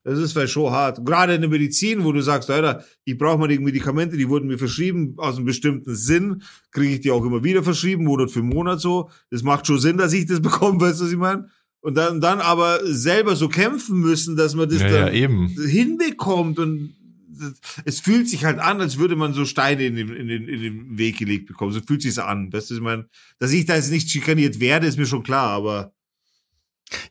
[0.05, 1.03] Das ist vielleicht schon hart.
[1.03, 4.47] Gerade in der Medizin, wo du sagst, Alter, ich brauche mal die Medikamente, die wurden
[4.47, 8.43] mir verschrieben aus einem bestimmten Sinn, kriege ich die auch immer wieder verschrieben, Monat für
[8.43, 9.09] Monat so.
[9.31, 11.49] Das macht schon Sinn, dass ich das bekomme, weißt du, was ich meine?
[11.85, 15.29] Und dann, dann aber selber so kämpfen müssen, dass man das ja, dann ja,
[15.67, 16.95] hinbekommt und
[17.85, 20.61] es fühlt sich halt an, als würde man so Steine in den, in den, in
[20.63, 21.73] den Weg gelegt bekommen.
[21.73, 22.49] So fühlt sich an.
[22.49, 23.05] Das ist mein,
[23.37, 25.93] dass ich da jetzt nicht schikaniert werde, ist mir schon klar, aber.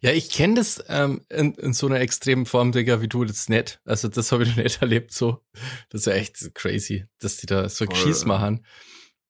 [0.00, 3.48] Ja, ich kenne das ähm, in, in so einer extremen Form, Digga, wie du das
[3.48, 3.80] nicht.
[3.84, 5.40] Also das habe ich noch nicht erlebt so.
[5.90, 8.66] Das ist ja echt crazy, dass die da so Geschieß machen.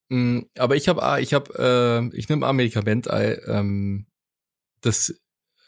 [0.09, 4.07] Mhm, aber ich habe, ich habe, äh, ich nehme ein Medikament, ähm,
[4.80, 5.14] das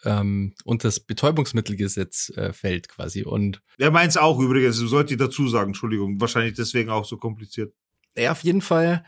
[0.05, 3.25] ähm, unter das Betäubungsmittelgesetz äh, fällt quasi.
[3.25, 7.17] Und er meint es auch übrigens, sollte ich dazu sagen, Entschuldigung, wahrscheinlich deswegen auch so
[7.17, 7.75] kompliziert.
[8.17, 9.05] Ja, auf jeden Fall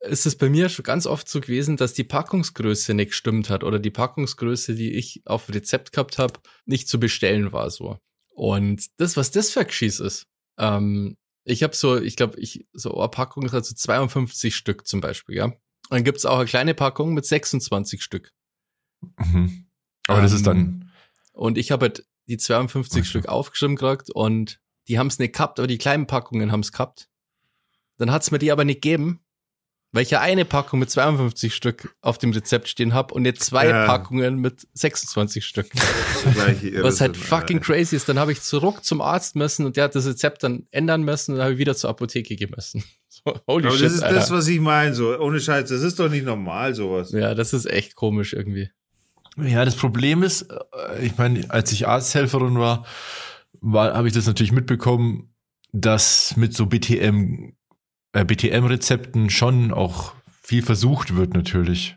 [0.00, 3.64] ist es bei mir schon ganz oft so gewesen, dass die Packungsgröße nicht gestimmt hat
[3.64, 7.98] oder die Packungsgröße, die ich auf Rezept gehabt habe, nicht zu bestellen war so.
[8.34, 10.26] Und das, was das für Geschieß ist,
[10.58, 15.00] ähm, ich habe so, ich glaube, ich so eine Packung hat so 52 Stück zum
[15.00, 15.52] Beispiel, ja.
[15.88, 18.32] Dann gibt's auch eine kleine Packung mit 26 Stück.
[19.18, 19.65] Mhm.
[20.06, 20.56] Aber ähm, das ist dann.
[20.56, 20.90] Ähm,
[21.32, 23.08] und ich habe halt die 52 okay.
[23.08, 26.72] Stück aufgeschrieben gekriegt und die haben es nicht gehabt, aber die kleinen Packungen haben es
[26.72, 27.08] gehabt.
[27.98, 29.20] Dann hat's mir die aber nicht gegeben,
[29.92, 33.44] weil ich ja eine Packung mit 52 Stück auf dem Rezept stehen habe und jetzt
[33.44, 33.86] zwei ja.
[33.86, 35.68] Packungen mit 26 Stück.
[36.82, 38.08] Was halt fucking crazy ist.
[38.08, 41.32] Dann habe ich zurück zum Arzt müssen und der hat das Rezept dann ändern müssen
[41.32, 42.84] und dann habe ich wieder zur Apotheke gemessen.
[43.08, 44.14] So, holy Aber shit, das ist Alter.
[44.16, 44.94] das, was ich meine.
[44.94, 47.12] So, ohne Scheiß, das ist doch nicht normal, sowas.
[47.12, 48.68] Ja, das ist echt komisch irgendwie.
[49.38, 52.84] Ja, das Problem ist, äh, ich meine, als ich Arzthelferin war,
[53.60, 55.34] war habe ich das natürlich mitbekommen,
[55.72, 57.52] dass mit so BTM
[58.12, 61.96] äh, BTM-Rezepten schon auch viel versucht wird natürlich.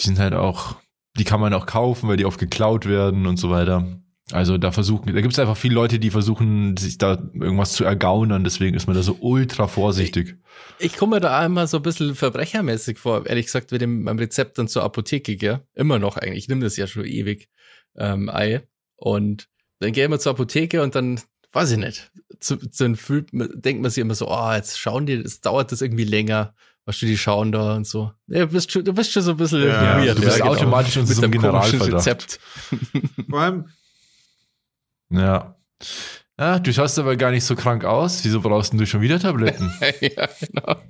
[0.00, 0.76] Die sind halt auch,
[1.18, 4.00] die kann man auch kaufen, weil die oft geklaut werden und so weiter.
[4.32, 7.84] Also da versuchen, da gibt es einfach viele Leute, die versuchen, sich da irgendwas zu
[7.84, 10.36] ergaunern, deswegen ist man da so ultra vorsichtig.
[10.78, 14.08] Ich, ich komme mir da immer so ein bisschen verbrechermäßig vor, ehrlich gesagt, mit dem
[14.08, 15.60] Rezept dann zur Apotheke, gell?
[15.74, 16.44] Immer noch eigentlich.
[16.44, 17.48] Ich nehme das ja schon ewig,
[17.96, 18.62] ähm, Ei.
[18.96, 19.48] Und
[19.80, 21.20] dann gehe ich immer zur Apotheke und dann
[21.52, 25.14] weiß ich nicht, zu, zu fühlt, denkt man sich immer so, oh, jetzt schauen die,
[25.14, 28.12] es dauert das irgendwie länger, was du die schauen da und so.
[28.26, 30.18] Ja, du, bist schon, du bist schon so ein bisschen ja, weird.
[30.18, 30.56] Du bist ja, genau.
[30.56, 31.06] automatisch genau.
[31.06, 31.92] mit so einem Generalverdacht.
[31.92, 32.40] Rezept.
[33.28, 33.66] Vor allem.
[35.12, 35.56] Ja.
[36.38, 38.24] Ja, du schaust aber gar nicht so krank aus.
[38.24, 39.70] Wieso brauchst du schon wieder Tabletten?
[40.00, 40.82] ja, genau.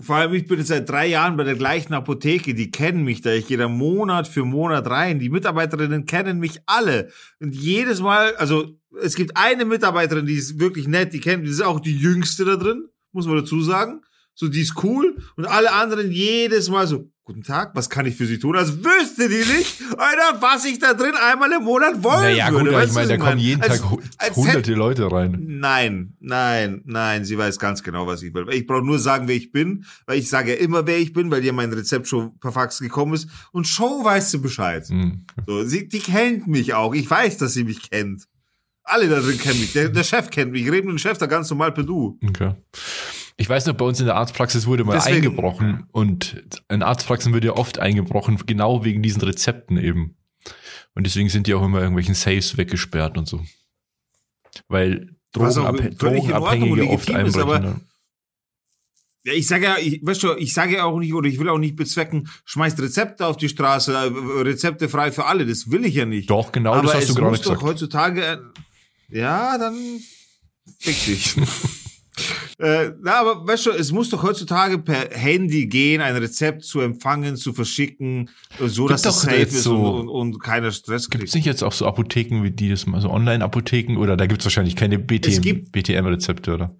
[0.00, 3.22] Vor allem, ich bin jetzt seit drei Jahren bei der gleichen Apotheke, die kennen mich
[3.22, 3.30] da.
[3.30, 5.18] Ich gehe da Monat für Monat rein.
[5.18, 7.10] Die Mitarbeiterinnen kennen mich alle.
[7.40, 11.50] Und jedes Mal, also es gibt eine Mitarbeiterin, die ist wirklich nett, die kennt, die
[11.50, 14.02] ist auch die jüngste da drin, muss man dazu sagen.
[14.34, 15.16] So, die ist cool.
[15.36, 18.54] Und alle anderen jedes Mal so, Guten Tag, was kann ich für Sie tun?
[18.54, 22.70] Als wüsste die nicht, Alter, was ich da drin einmal im Monat wollen naja, würde.
[22.70, 25.38] Gut, ich meine, da kommen jeden als, Tag als hunderte Leute rein.
[25.40, 28.46] Nein, nein, nein, sie weiß ganz genau, was ich will.
[28.50, 31.30] Ich brauche nur sagen, wer ich bin, weil ich sage ja immer, wer ich bin,
[31.30, 33.30] weil dir mein Rezept schon per Fax gekommen ist.
[33.52, 34.84] Und Show weiß sie Bescheid.
[34.90, 35.24] Mhm.
[35.46, 36.92] So, sie, die kennt mich auch.
[36.92, 38.24] Ich weiß, dass sie mich kennt.
[38.82, 39.72] Alle da drin kennen mich.
[39.72, 40.60] Der, der Chef kennt mich.
[40.60, 42.18] Ich rede mit dem Chef da ganz normal per Du.
[42.22, 42.52] Okay.
[43.36, 47.34] Ich weiß noch, bei uns in der Arztpraxis wurde mal Deswegen, eingebrochen und in Arztpraxen
[47.34, 50.16] wird ja oft eingebrochen, genau wegen diesen Rezepten eben.
[50.94, 53.44] Und deswegen sind die auch immer irgendwelchen Safes weggesperrt und so.
[54.68, 57.80] Weil Drogenab Drogenabhängige oft einbrechen.
[59.26, 61.48] Ja, ich sage ja, ich, weißt du, ich sage ja auch nicht, oder ich will
[61.48, 65.86] auch nicht bezwecken, schmeißt Rezepte auf die Straße, äh, Rezepte frei für alle, das will
[65.86, 66.28] ich ja nicht.
[66.28, 67.62] Doch, genau, Aber das hast du gerade gesagt.
[67.62, 68.22] Doch heutzutage,
[69.10, 69.74] äh, ja, dann
[70.78, 71.36] fick dich.
[72.58, 76.80] Äh, na, aber weißt du, es muss doch heutzutage per Handy gehen, ein Rezept zu
[76.80, 81.10] empfangen, zu verschicken, so Gibt dass es safe ist so, und, und, und keiner Stress
[81.10, 81.22] kriegt.
[81.22, 84.40] Gibt es nicht jetzt auch so Apotheken wie die das, also Online-Apotheken oder da gibt
[84.40, 86.76] es wahrscheinlich keine BTM-Rezepte, oder?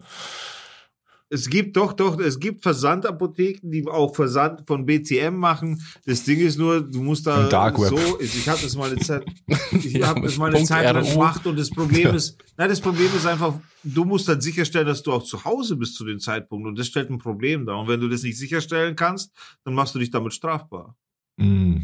[1.31, 5.83] Es gibt doch, doch, es gibt Versandapotheken, die auch Versand von BTM machen.
[6.05, 7.89] Das Ding ist nur, du musst da Dark Web.
[7.89, 9.25] so, ich habe das mal eine Zeit,
[9.73, 12.81] ich ja, habe das mal eine Zeit lang gemacht und das Problem ist, nein, das
[12.81, 16.21] Problem ist einfach, du musst dann sicherstellen, dass du auch zu Hause bist zu dem
[16.21, 17.81] Zeitpunkt und das stellt ein Problem dar.
[17.81, 19.33] Und wenn du das nicht sicherstellen kannst,
[19.65, 20.95] dann machst du dich damit strafbar.
[21.37, 21.79] Mm.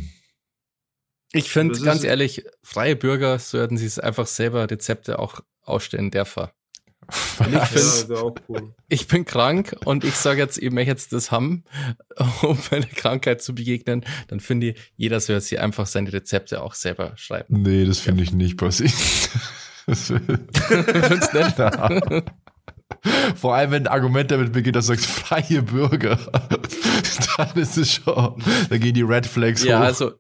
[1.32, 6.48] Ich finde, ganz ehrlich, freie Bürger sollten sich einfach selber Rezepte auch ausstellen dürfen.
[7.40, 8.74] Ich, ja, cool.
[8.88, 11.64] ich bin krank und ich sage jetzt, ich möchte jetzt das haben,
[12.42, 16.74] um meiner Krankheit zu begegnen, dann finde ich, jeder soll sich einfach seine Rezepte auch
[16.74, 17.62] selber schreiben.
[17.62, 18.92] Nee, das finde ich nicht passiert.
[19.86, 21.56] Findest nicht?
[23.36, 26.18] Vor allem, wenn ein Argument damit beginnt, dass du sagst, freie Bürger,
[27.36, 29.82] dann ist es schon, da gehen die Red Flags ja, hoch.
[29.82, 30.12] Ja, also,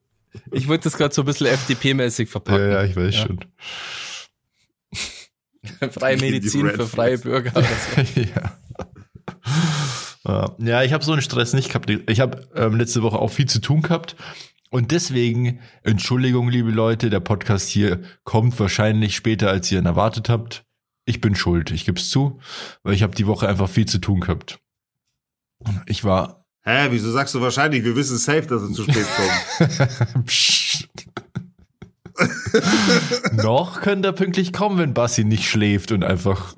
[0.52, 2.62] ich wollte das gerade so ein bisschen FDP-mäßig verpacken.
[2.62, 3.26] Ja, ja, ich weiß ja.
[3.26, 3.40] schon.
[5.90, 7.52] freie Medizin für freie Bürger.
[7.52, 8.20] So.
[10.24, 10.56] ja.
[10.58, 11.90] ja, ich habe so einen Stress nicht gehabt.
[11.90, 14.16] Ich habe ähm, letzte Woche auch viel zu tun gehabt.
[14.70, 20.28] Und deswegen, Entschuldigung, liebe Leute, der Podcast hier kommt wahrscheinlich später, als ihr ihn erwartet
[20.28, 20.64] habt.
[21.06, 22.38] Ich bin schuld, ich gebe es zu,
[22.84, 24.60] weil ich habe die Woche einfach viel zu tun gehabt.
[25.86, 26.46] Ich war.
[26.62, 27.82] Hä, wieso sagst du wahrscheinlich?
[27.84, 29.90] Wir wissen safe, dass er zu spät kommt.
[33.32, 36.54] Noch könnte er pünktlich kommen, wenn Bassi nicht schläft und einfach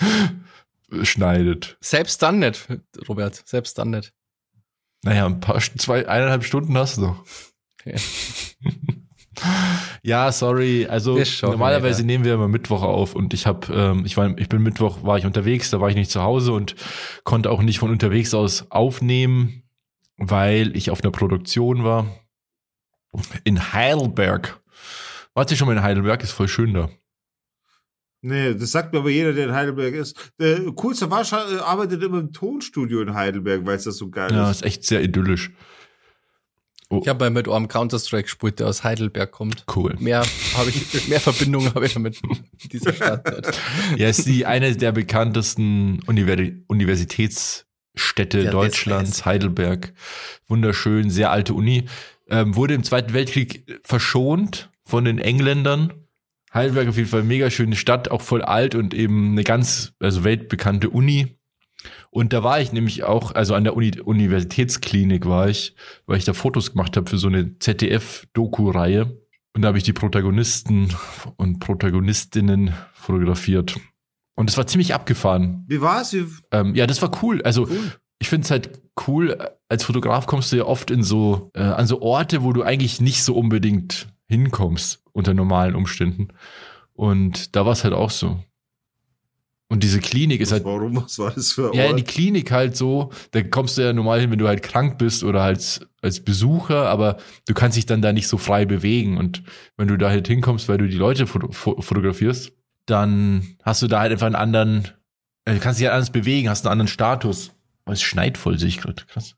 [1.02, 1.76] schneidet.
[1.80, 2.68] Selbst dann nicht,
[3.08, 3.42] Robert.
[3.46, 4.12] Selbst dann nicht.
[5.02, 7.24] Naja, ein paar, zwei, eineinhalb Stunden hast du noch.
[7.80, 7.96] Okay.
[10.02, 10.86] ja, sorry.
[10.86, 14.62] Also normalerweise nehmen wir immer Mittwoch auf und ich habe, ähm, ich war, ich bin
[14.62, 16.74] Mittwoch war ich unterwegs, da war ich nicht zu Hause und
[17.24, 19.62] konnte auch nicht von unterwegs aus aufnehmen,
[20.18, 22.06] weil ich auf einer Produktion war
[23.44, 24.59] in Heidelberg.
[25.40, 26.22] Warte schon mal in Heidelberg?
[26.22, 26.90] Ist voll schön da.
[28.20, 30.32] Nee, das sagt mir aber jeder, der in Heidelberg ist.
[30.38, 34.50] Der coolste Warsch arbeitet immer im Tonstudio in Heidelberg, weil es das so geil ja,
[34.50, 34.60] ist.
[34.60, 35.50] Ja, ist echt sehr idyllisch.
[36.90, 37.00] Oh.
[37.02, 39.64] Ich habe ja mit einem Counter-Strike gespielt, der aus Heidelberg kommt.
[39.74, 39.96] Cool.
[39.98, 40.26] Mehr
[40.58, 42.20] habe ich, mehr Verbindungen habe ich damit
[42.70, 43.58] dieser Stadt.
[43.96, 49.94] Ja, ist die eine der bekanntesten Universitätsstädte ja, Deutschlands, Heidelberg.
[50.48, 51.88] Wunderschön, sehr alte Uni.
[52.28, 55.92] Ähm, wurde im Zweiten Weltkrieg verschont von den Engländern.
[56.52, 60.24] Heidelberg auf jeden Fall mega schöne Stadt, auch voll alt und eben eine ganz, also
[60.24, 61.38] weltbekannte Uni.
[62.10, 65.74] Und da war ich nämlich auch, also an der Uni Universitätsklinik war ich,
[66.06, 69.16] weil ich da Fotos gemacht habe für so eine ZDF-Doku-Reihe.
[69.54, 70.92] Und da habe ich die Protagonisten
[71.36, 73.76] und Protagonistinnen fotografiert.
[74.36, 75.64] Und es war ziemlich abgefahren.
[75.68, 76.12] Wie war's?
[76.12, 77.42] Wie ähm, ja, das war cool.
[77.42, 77.92] Also cool.
[78.18, 79.36] ich finde es halt cool.
[79.68, 83.00] Als Fotograf kommst du ja oft in so äh, an so Orte, wo du eigentlich
[83.00, 86.28] nicht so unbedingt hinkommst unter normalen Umständen.
[86.94, 88.42] Und da war es halt auch so.
[89.68, 90.64] Und diese Klinik ist halt.
[90.64, 90.96] Warum?
[90.96, 91.76] Was war das für Ort?
[91.76, 94.98] Ja, die Klinik halt so, da kommst du ja normal hin, wenn du halt krank
[94.98, 99.16] bist oder halt als Besucher, aber du kannst dich dann da nicht so frei bewegen.
[99.16, 99.44] Und
[99.76, 102.52] wenn du da halt hinkommst, weil du die Leute foto fotografierst,
[102.86, 104.88] dann hast du da halt einfach einen anderen,
[105.44, 107.52] äh, du kannst dich halt anders bewegen, hast einen anderen Status.
[107.86, 109.04] Oh, es schneit voll, sehe ich gerade.
[109.06, 109.36] Krass.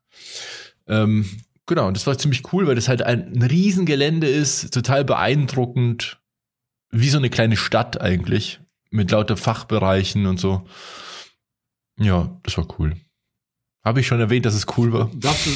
[0.88, 1.26] Ähm,
[1.66, 6.20] genau, und das war ziemlich cool, weil das halt ein, ein Riesengelände ist, total beeindruckend.
[6.90, 10.66] Wie so eine kleine Stadt eigentlich mit lauter Fachbereichen und so.
[11.98, 12.96] Ja, das war cool.
[13.84, 15.10] Habe ich schon erwähnt, dass es cool war?
[15.14, 15.46] Darfst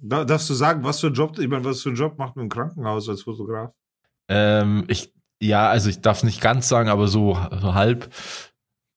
[0.00, 2.36] du, darfst du sagen, was für ein Job, ich meine, was für ein Job macht
[2.36, 3.72] man im Krankenhaus als Fotograf?
[4.28, 8.12] Ähm, ich, ja, also ich darf es nicht ganz sagen, aber so, so halb.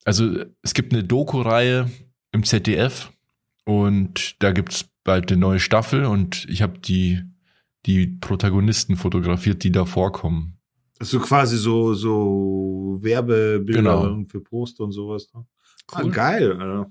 [0.06, 1.90] Also es gibt eine Doku-Reihe
[2.32, 3.12] im ZDF
[3.66, 7.22] und da gibt es bald eine neue Staffel und ich habe die,
[7.86, 10.58] die Protagonisten fotografiert, die da vorkommen.
[11.00, 14.24] Also quasi so, so Werbebilder genau.
[14.28, 15.30] für Poster und sowas.
[15.34, 15.46] Ne?
[15.92, 16.12] Ah, cool.
[16.12, 16.90] Ah, geil, Alter.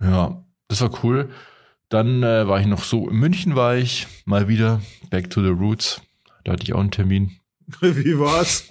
[0.00, 1.28] Ja, das war cool.
[1.88, 5.48] Dann äh, war ich noch so, in München war ich mal wieder, back to the
[5.48, 6.02] roots.
[6.44, 7.32] Da hatte ich auch einen Termin.
[7.80, 8.68] Wie war's?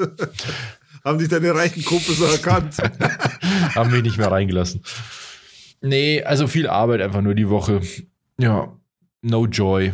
[1.04, 2.78] Haben dich deine reichen Kumpels erkannt?
[3.76, 4.84] Haben mich nicht mehr reingelassen.
[5.82, 7.82] Nee, also viel Arbeit einfach nur die Woche.
[8.40, 8.80] Ja,
[9.22, 9.94] no joy.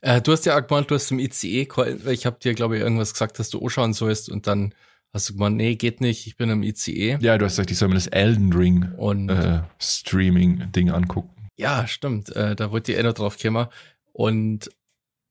[0.00, 1.68] Äh, du hast ja auch gemeint, du hast im ICE,
[2.10, 4.74] ich habe dir, glaube ich, irgendwas gesagt, dass du anschauen sollst und dann
[5.12, 7.18] hast du gemeint, nee, geht nicht, ich bin im ICE.
[7.20, 11.48] Ja, du hast gesagt, ich soll mir das Elden Ring und, äh, Streaming-Ding angucken.
[11.56, 13.66] Ja, stimmt, äh, da wollte ich eh noch drauf kommen.
[14.12, 14.70] Und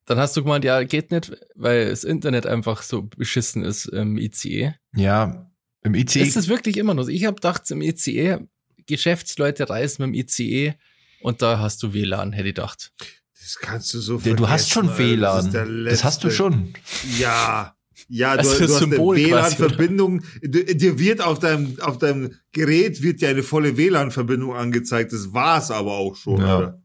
[0.05, 4.17] dann hast du gemeint, ja, geht nicht, weil das Internet einfach so beschissen ist im
[4.17, 4.73] ICE.
[4.95, 5.49] Ja,
[5.83, 6.21] im ICE.
[6.21, 7.09] Ist das wirklich immer noch so?
[7.09, 8.39] Ich habe gedacht, im ICE,
[8.85, 10.73] Geschäftsleute reisen mit dem ICE
[11.21, 12.91] und da hast du WLAN, hätte ich gedacht.
[13.39, 15.51] Das kannst du so ja, Du hast schon WLAN.
[15.51, 16.73] Das, das, hast du schon.
[17.17, 17.73] Ja.
[18.09, 20.21] Ja, du, du hast eine WLAN-Verbindung.
[20.41, 25.11] Dir wird auf deinem, auf deinem Gerät wird dir eine volle WLAN-Verbindung angezeigt.
[25.13, 26.39] Das war's aber auch schon.
[26.39, 26.79] Ja.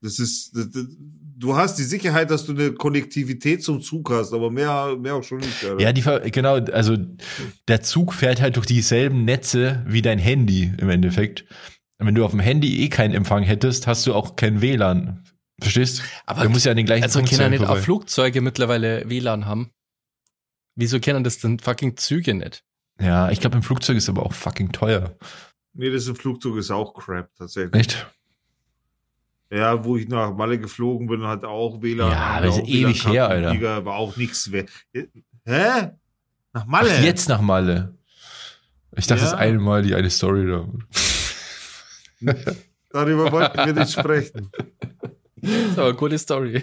[0.00, 0.68] Das ist, das,
[1.36, 5.22] du hast die Sicherheit, dass du eine Konnektivität zum Zug hast, aber mehr, mehr auch
[5.22, 5.64] schon nicht.
[5.64, 5.80] Alter.
[5.80, 6.96] Ja, die, genau, also
[7.68, 11.44] der Zug fährt halt durch dieselben Netze wie dein Handy im Endeffekt.
[11.98, 15.22] Wenn du auf dem Handy eh keinen Empfang hättest, hast du auch kein WLAN.
[15.60, 16.02] Verstehst?
[16.26, 19.46] Aber du musst ja an den gleichen also Punkt können nicht auch Flugzeuge mittlerweile WLAN
[19.46, 19.70] haben.
[20.74, 22.64] Wieso kennen das denn fucking Züge nicht?
[23.00, 25.16] Ja, ich glaube, im Flugzeug ist aber auch fucking teuer.
[25.72, 27.74] Nee, das im Flugzeug ist auch crap, tatsächlich.
[27.80, 28.06] Echt?
[29.50, 32.10] Ja, wo ich nach Malle geflogen bin, hat auch WLAN.
[32.10, 33.50] Ja, das ist ewig her, Alter.
[33.50, 34.68] Flieger, war auch nichts wert.
[35.44, 35.90] Hä?
[36.52, 36.90] Nach Malle?
[36.92, 37.94] Ach, jetzt nach Malle.
[38.96, 39.30] Ich dachte, ja.
[39.30, 40.66] das eine Mal die eine Story da.
[42.90, 44.50] Darüber wollten wir nicht sprechen.
[45.36, 46.62] Das ist aber eine coole Story.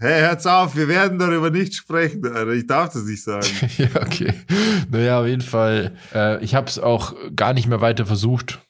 [0.00, 2.52] Hey, hört's auf, wir werden darüber nicht sprechen, Alter.
[2.52, 3.46] Ich darf das nicht sagen.
[3.78, 4.32] ja, okay.
[4.90, 5.96] Naja, auf jeden Fall.
[6.14, 8.60] Äh, ich habe es auch gar nicht mehr weiter versucht,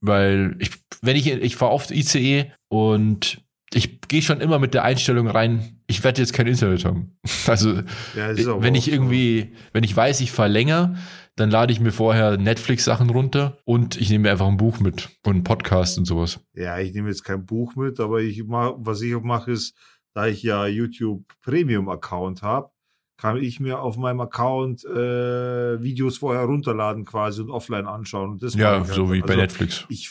[0.00, 0.70] weil ich,
[1.02, 3.42] wenn ich, ich fahre oft ICE und
[3.74, 7.18] ich gehe schon immer mit der Einstellung rein, ich werde jetzt kein Internet haben.
[7.46, 7.82] Also,
[8.16, 10.96] ja, wenn ich irgendwie, wenn ich weiß, ich fahre länger,
[11.38, 15.08] dann lade ich mir vorher Netflix-Sachen runter und ich nehme mir einfach ein Buch mit
[15.24, 16.40] und einen Podcast und sowas.
[16.54, 19.74] Ja, ich nehme jetzt kein Buch mit, aber ich mach, was ich mache ist,
[20.14, 22.70] da ich ja YouTube Premium Account habe,
[23.16, 28.30] kann ich mir auf meinem Account äh, Videos vorher runterladen quasi und offline anschauen.
[28.30, 29.12] Und das ja, so halt.
[29.12, 29.84] wie bei also Netflix.
[29.88, 30.10] Ich,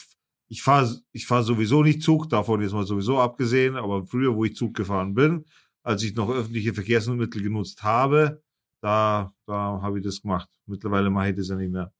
[0.49, 4.45] ich fahre ich fahr sowieso nicht Zug, davon ist mal sowieso abgesehen, aber früher, wo
[4.45, 5.45] ich Zug gefahren bin,
[5.83, 8.41] als ich noch öffentliche Verkehrsmittel genutzt habe,
[8.81, 10.49] da, da habe ich das gemacht.
[10.65, 11.93] Mittlerweile mache ich das ja nicht mehr.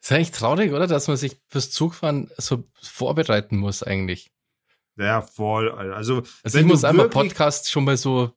[0.00, 0.86] Ist eigentlich traurig, oder?
[0.86, 4.30] Dass man sich fürs Zugfahren so vorbereiten muss, eigentlich.
[4.96, 5.70] Ja, voll.
[5.70, 8.32] Also, also ich muss einmal Podcast schon mal so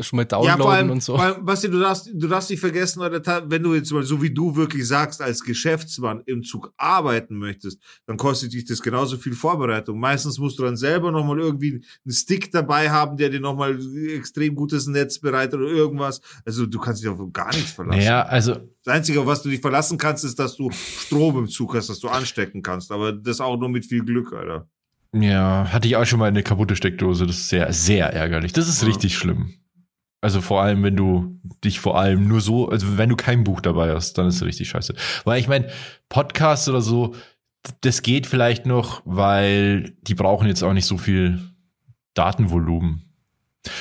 [0.00, 1.16] schon mal downloaden ja, allem, und so.
[1.16, 4.56] Allem, Basti, du darfst, du darfst nicht vergessen, wenn du jetzt mal so wie du
[4.56, 9.98] wirklich sagst, als Geschäftsmann im Zug arbeiten möchtest, dann kostet dich das genauso viel Vorbereitung.
[10.00, 13.78] Meistens musst du dann selber nochmal irgendwie einen Stick dabei haben, der dir nochmal
[14.14, 16.20] extrem gutes Netz bereitet oder irgendwas.
[16.44, 18.02] Also du kannst dich auf gar nichts verlassen.
[18.02, 18.56] Ja, also.
[18.84, 21.88] Das Einzige, auf was du dich verlassen kannst, ist, dass du Strom im Zug hast,
[21.88, 22.90] dass du anstecken kannst.
[22.90, 24.66] Aber das auch nur mit viel Glück, Alter.
[25.12, 27.26] Ja, hatte ich auch schon mal eine kaputte Steckdose.
[27.26, 28.52] Das ist sehr, sehr ärgerlich.
[28.52, 28.88] Das ist ja.
[28.88, 29.54] richtig schlimm.
[30.20, 33.60] Also vor allem, wenn du dich vor allem nur so, also wenn du kein Buch
[33.60, 34.94] dabei hast, dann ist es richtig scheiße.
[35.24, 35.68] Weil ich meine,
[36.08, 37.14] Podcasts oder so,
[37.82, 41.40] das geht vielleicht noch, weil die brauchen jetzt auch nicht so viel
[42.14, 43.12] Datenvolumen.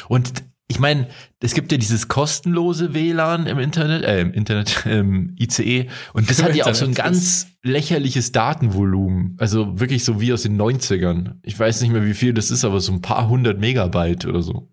[0.09, 1.07] Und ich meine,
[1.39, 6.43] es gibt ja dieses kostenlose WLAN im Internet, äh, im Internet, im ICE, und das
[6.43, 9.37] hat ja auch so ein ganz lächerliches Datenvolumen.
[9.39, 11.35] Also wirklich so wie aus den 90ern.
[11.41, 14.41] Ich weiß nicht mehr, wie viel das ist, aber so ein paar hundert Megabyte oder
[14.41, 14.69] so.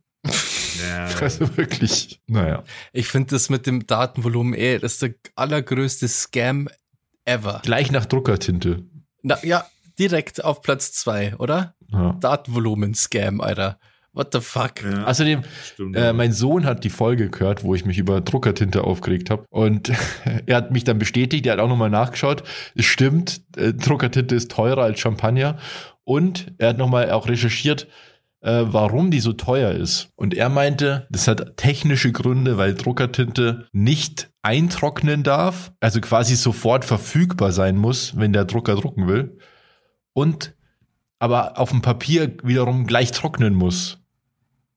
[1.25, 2.63] Also wirklich, naja.
[2.93, 6.69] Ich finde das mit dem Datenvolumen eh, das ist der allergrößte Scam
[7.25, 7.61] ever.
[7.65, 8.85] Gleich nach Druckertinte.
[9.23, 9.65] Na, ja,
[9.99, 11.75] direkt auf Platz zwei, oder?
[11.91, 12.13] Ja.
[12.21, 13.79] Datenvolumen-Scam, Alter.
[14.13, 14.85] What the fuck?
[14.85, 18.85] Ja, Außerdem, stimmt, äh, mein Sohn hat die Folge gehört, wo ich mich über Druckertinte
[18.85, 19.45] aufgeregt habe.
[19.51, 19.91] Und
[20.47, 22.45] er hat mich dann bestätigt, er hat auch nochmal nachgeschaut.
[22.77, 25.59] Es stimmt, äh, Druckertinte ist teurer als Champagner.
[26.05, 27.89] Und er hat nochmal auch recherchiert,
[28.45, 30.11] äh, warum die so teuer ist.
[30.17, 36.85] Und er meinte, das hat technische Gründe, weil Druckertinte nicht eintrocknen darf, also quasi sofort
[36.85, 39.39] verfügbar sein muss, wenn der Drucker drucken will.
[40.13, 40.55] Und
[41.19, 43.99] aber auf dem Papier wiederum gleich trocknen muss,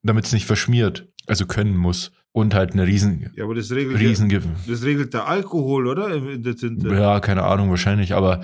[0.01, 2.11] damit es nicht verschmiert, also können muss.
[2.31, 6.13] Und halt eine riesen, ja, aber das regelt, riesen ja, das regelt der Alkohol, oder?
[6.13, 6.87] In der Tinte.
[6.93, 8.41] Ja, keine Ahnung, wahrscheinlich, aber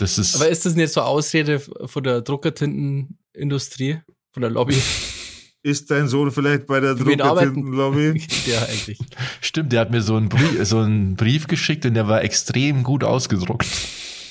[0.00, 0.34] das ist.
[0.34, 4.00] Aber ist das nicht so Ausrede von der Druckertintenindustrie?
[4.36, 4.76] Von der Lobby.
[5.62, 8.22] Ist dein Sohn vielleicht bei der Druckertintenlobby?
[8.46, 8.98] ja, eigentlich.
[9.40, 12.82] Stimmt, der hat mir so einen, Brief, so einen Brief geschickt und der war extrem
[12.84, 13.66] gut ausgedruckt.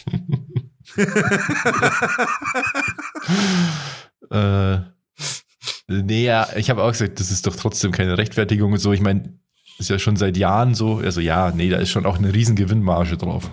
[4.30, 4.78] äh,
[5.88, 8.94] nee, ja, ich habe auch gesagt, das ist doch trotzdem keine Rechtfertigung und so.
[8.94, 9.40] Ich meine,
[9.80, 10.98] ist ja schon seit Jahren so.
[10.98, 13.50] Also ja, nee, da ist schon auch eine riesen Gewinnmarge drauf.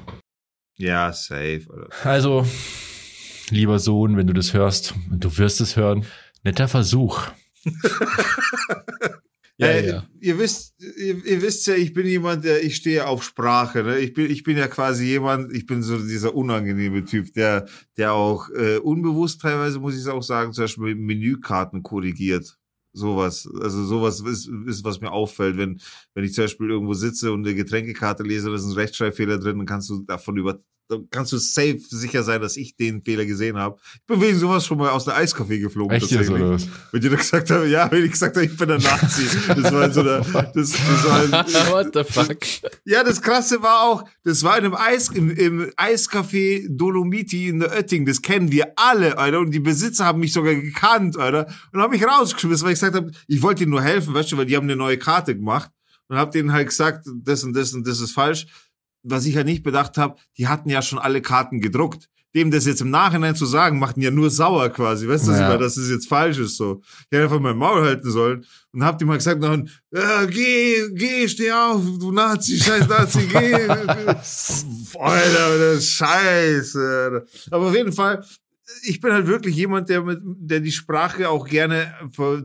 [0.76, 1.62] Ja, safe.
[1.70, 1.88] Oder?
[2.04, 2.46] Also,
[3.48, 6.04] lieber Sohn, wenn du das hörst, du wirst es hören,
[6.44, 7.20] Netter Versuch.
[9.56, 10.06] ja, äh, ja.
[10.20, 13.84] Ihr wisst, ihr, ihr, wisst ja, ich bin jemand, der, ich stehe auf Sprache.
[13.84, 13.98] Ne?
[14.00, 18.12] Ich bin, ich bin ja quasi jemand, ich bin so dieser unangenehme Typ, der, der
[18.12, 22.58] auch äh, unbewusst teilweise, muss ich auch sagen, zum Beispiel Menükarten korrigiert.
[22.94, 25.80] Sowas, also sowas ist, ist, was mir auffällt, wenn,
[26.12, 29.56] wenn ich zum Beispiel irgendwo sitze und eine Getränkekarte lese, da ist ein Rechtschreibfehler drin,
[29.56, 30.58] dann kannst du davon über,
[30.92, 33.78] dann kannst du safe sicher sein, dass ich den Fehler gesehen habe.
[33.94, 35.96] Ich bin wegen sowas schon mal aus der Eiskaffee geflogen.
[35.96, 36.68] Echt jetzt, oder was?
[36.90, 39.24] Wenn die gesagt haben, ja, wenn ich gesagt habe, ich bin ein Nazi.
[39.48, 40.18] Das war so der,
[40.54, 41.32] das, das war ein,
[41.70, 42.38] What the fuck?
[42.84, 47.60] Ja, das krasse war auch, das war in einem Eis, im, im Eiscafé Dolomiti in
[47.60, 48.06] der Oetting.
[48.06, 49.40] Das kennen wir alle, Alter.
[49.40, 51.46] Und die Besitzer haben mich sogar gekannt, Alter.
[51.72, 54.36] Und haben mich rausgeschmissen, weil ich gesagt habe, ich wollte ihnen nur helfen, weißt du,
[54.36, 55.70] weil die haben eine neue Karte gemacht.
[56.08, 58.46] Und hab denen halt gesagt, das und das und das ist falsch
[59.02, 62.08] was ich ja nicht bedacht habe, die hatten ja schon alle Karten gedruckt.
[62.34, 65.06] Dem das jetzt im Nachhinein zu sagen, macht ihn ja nur sauer quasi.
[65.06, 65.58] Weißt du, ja.
[65.58, 66.80] dass es jetzt falsch ist so.
[66.82, 70.88] Ich hätte einfach mein Maul halten sollen und hab ihm mal gesagt, dann, äh, geh,
[70.94, 73.68] geh, steh auf, du Nazi, scheiß Nazi, geh.
[74.98, 77.26] Alter, das ist scheiße.
[77.50, 78.24] Aber auf jeden Fall,
[78.84, 81.92] ich bin halt wirklich jemand, der mit, der die Sprache auch gerne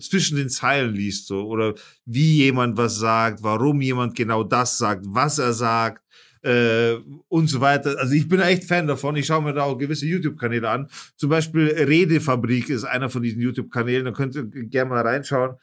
[0.01, 1.47] zwischen den Zeilen liest, so.
[1.47, 6.03] Oder wie jemand was sagt, warum jemand genau das sagt, was er sagt
[6.47, 7.99] äh, und so weiter.
[7.99, 9.15] Also ich bin echt Fan davon.
[9.17, 10.87] Ich schaue mir da auch gewisse YouTube-Kanäle an.
[11.17, 14.05] Zum Beispiel Redefabrik ist einer von diesen YouTube-Kanälen.
[14.05, 15.57] Da könnt ihr gerne mal reinschauen.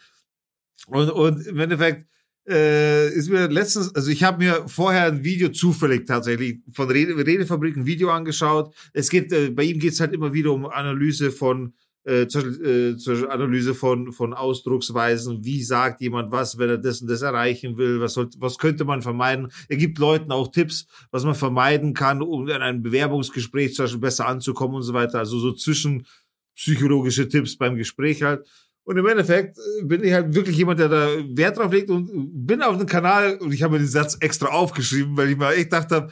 [0.88, 2.07] Und, und im Endeffekt
[2.47, 7.16] äh, ist mir letztens, also ich habe mir vorher ein Video zufällig tatsächlich von Rede,
[7.16, 8.75] Redefabrik ein Video angeschaut.
[8.92, 11.73] Es geht, äh, bei ihm geht es halt immer wieder um Analyse von
[12.05, 15.45] äh, zur, äh, zur Analyse von, von Ausdrucksweisen.
[15.45, 18.01] Wie sagt jemand was, wenn er das und das erreichen will?
[18.01, 19.49] Was, soll, was könnte man vermeiden?
[19.69, 24.01] Er gibt Leuten auch Tipps, was man vermeiden kann, um in einem Bewerbungsgespräch zum Beispiel
[24.01, 25.19] besser anzukommen und so weiter.
[25.19, 28.47] Also so zwischenpsychologische Tipps beim Gespräch halt.
[28.85, 32.47] Und im Endeffekt äh, bin ich halt wirklich jemand, der da Wert drauf legt und
[32.47, 35.55] bin auf dem Kanal und ich habe mir den Satz extra aufgeschrieben, weil ich mal
[35.55, 36.11] echt dachte,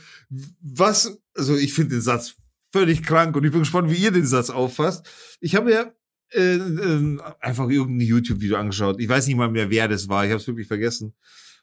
[0.62, 2.36] was, also ich finde den Satz
[2.72, 5.06] völlig krank und ich bin gespannt, wie ihr den Satz auffasst.
[5.40, 5.94] Ich habe mir
[6.34, 8.98] äh, äh, einfach irgendein YouTube-Video angeschaut.
[8.98, 10.24] Ich weiß nicht mal mehr, wer das war.
[10.24, 11.14] Ich habe es wirklich vergessen.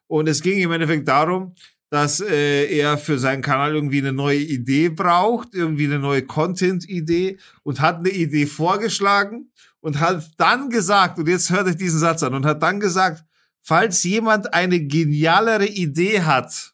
[0.08, 1.56] Und es ging im Endeffekt darum,
[1.89, 7.38] dass äh, er für seinen Kanal irgendwie eine neue Idee braucht, irgendwie eine neue Content-Idee
[7.63, 12.21] und hat eine Idee vorgeschlagen und hat dann gesagt, und jetzt hört euch diesen Satz
[12.21, 13.23] an, und hat dann gesagt,
[13.60, 16.73] falls jemand eine genialere Idee hat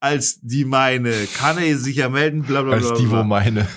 [0.00, 2.88] als die meine, kann er sich ja melden, bla bla bla.
[2.88, 3.68] Als die, wo meine.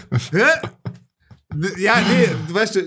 [1.78, 2.80] ja, nee, du weißt,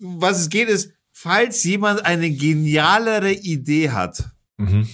[0.00, 4.30] was es geht ist, falls jemand eine genialere Idee hat.
[4.58, 4.86] Mhm.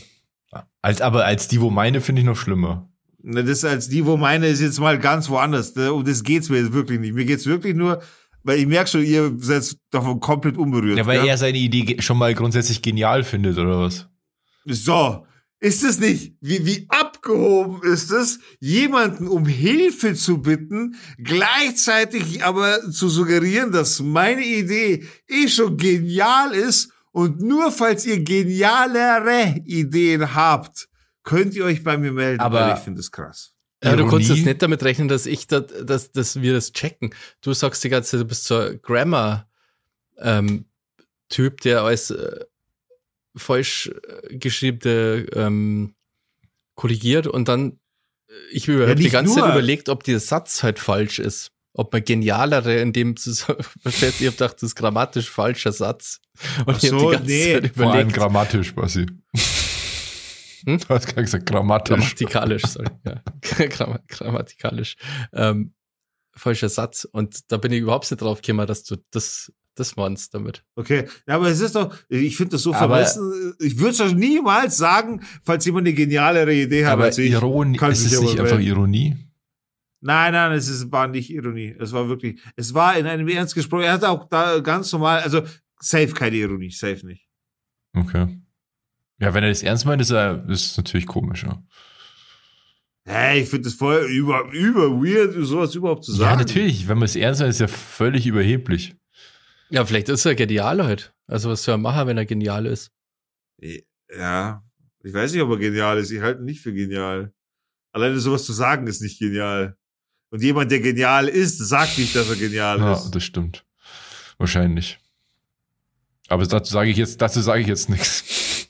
[0.81, 2.89] Als, aber als die, wo meine, finde ich noch schlimmer.
[3.19, 5.73] Das als die, wo meine ist jetzt mal ganz woanders.
[5.73, 7.15] Um das geht's mir jetzt wirklich nicht.
[7.15, 8.01] Mir geht's wirklich nur,
[8.45, 10.97] weil ich merke schon, ihr seid davon komplett unberührt.
[10.99, 11.33] Ja, weil ja?
[11.33, 14.09] er seine Idee schon mal grundsätzlich genial findet, oder was?
[14.65, 15.27] So.
[15.61, 16.87] Ist es nicht, wie, wie
[17.19, 25.07] abgehoben ist es, jemanden um Hilfe zu bitten, gleichzeitig aber zu suggerieren, dass meine Idee
[25.29, 30.89] eh schon genial ist und nur falls ihr genialere Ideen habt,
[31.25, 33.53] könnt ihr euch bei mir melden, aber weil ich finde es krass.
[33.83, 37.15] Ja, du konntest jetzt nicht damit rechnen, dass ich das, dass, dass wir das checken.
[37.43, 39.49] Du sagst die ganze Zeit, du bist so ein Grammar
[40.19, 40.65] ähm,
[41.29, 42.45] Typ, der als äh,
[43.37, 45.95] falsch äh, geschriebene ähm,
[46.79, 47.81] korrigiert und dann
[48.29, 49.43] äh, ich habe ja, die ganze nur.
[49.43, 51.51] Zeit überlegt, ob der Satz halt falsch ist.
[51.75, 56.21] Ob man genialere in dem Zusammenhang, ich habe gedacht, das ist grammatisch falscher Satz.
[56.65, 57.53] Und Ach so, ich die ganze nee.
[57.53, 57.77] Zeit überlegt.
[57.77, 59.07] Vor allem grammatisch, quasi.
[60.65, 60.79] Hm?
[60.79, 61.97] Du hast gerade gesagt grammatisch.
[61.97, 62.89] Grammatikalisch, sorry.
[63.05, 63.23] Ja.
[63.69, 64.97] Gramm grammatikalisch.
[65.33, 65.75] Ähm,
[66.35, 67.05] falscher Satz.
[67.05, 70.65] Und da bin ich überhaupt nicht drauf gekommen, dass du das das meinst damit.
[70.75, 73.55] Okay, ja, aber es ist doch, ich finde das so vermessen.
[73.61, 76.93] Ich würde es doch niemals sagen, falls jemand eine genialere Idee hat.
[76.93, 79.17] Aber als ich, Ironie, ist es nicht einfach Ironie?
[80.01, 81.75] Nein, nein, es ist, war nicht Ironie.
[81.79, 83.83] Es war wirklich, es war in einem Ernst gesprochen.
[83.83, 85.43] Er hat auch da ganz normal, also
[85.81, 87.29] safe keine Ironie, safe nicht.
[87.95, 88.39] Okay.
[89.21, 91.61] Ja, wenn er das ernst meint, ist er, ist natürlich komisch, ja.
[93.05, 96.31] Hey, ich finde das voll über, über weird, sowas überhaupt zu sagen.
[96.31, 96.87] Ja, natürlich.
[96.87, 98.95] Wenn man es ernst meint, ist ja völlig überheblich.
[99.71, 101.13] Ja, vielleicht ist er genial halt.
[101.27, 102.91] Also was soll er machen, wenn er genial ist?
[104.17, 104.63] Ja,
[105.03, 106.11] ich weiß nicht, ob er genial ist.
[106.11, 107.33] Ich halte ihn nicht für genial.
[107.93, 109.77] Alleine sowas zu sagen ist nicht genial.
[110.31, 113.05] Und jemand, der genial ist, sagt nicht, dass er genial ja, ist.
[113.05, 113.65] Ja, das stimmt.
[114.37, 114.99] Wahrscheinlich.
[116.29, 118.69] Aber dazu sage ich jetzt, dazu sage ich jetzt nichts.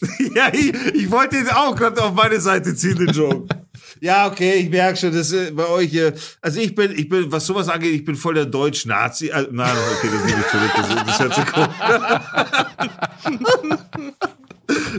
[0.34, 3.48] ja, ich, ich wollte ihn auch gerade auf meine Seite ziehen, den Joke.
[4.00, 7.30] Ja, okay, ich merke schon, dass äh, bei euch hier, also ich bin, ich bin,
[7.30, 9.30] was sowas angeht, ich bin voll der Deutsch-Nazi.
[9.30, 11.68] Also, nein, okay, das nehme ich zurück, das, das hört sich komisch.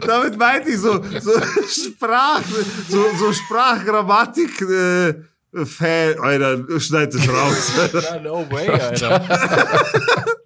[0.06, 1.32] Damit meinte ich so, so
[1.68, 2.41] Sprach,
[2.89, 5.14] so, so Sprachgrammatik, äh,
[5.66, 7.72] Fan, Alter, schneid das raus.
[8.24, 9.22] No way, Alter.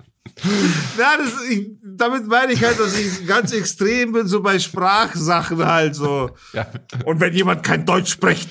[0.97, 5.65] Na, das, ich, damit meine ich halt, dass ich ganz extrem bin, so bei Sprachsachen
[5.65, 6.31] halt so.
[6.53, 6.71] Ja.
[7.05, 8.49] Und wenn jemand kein Deutsch spricht.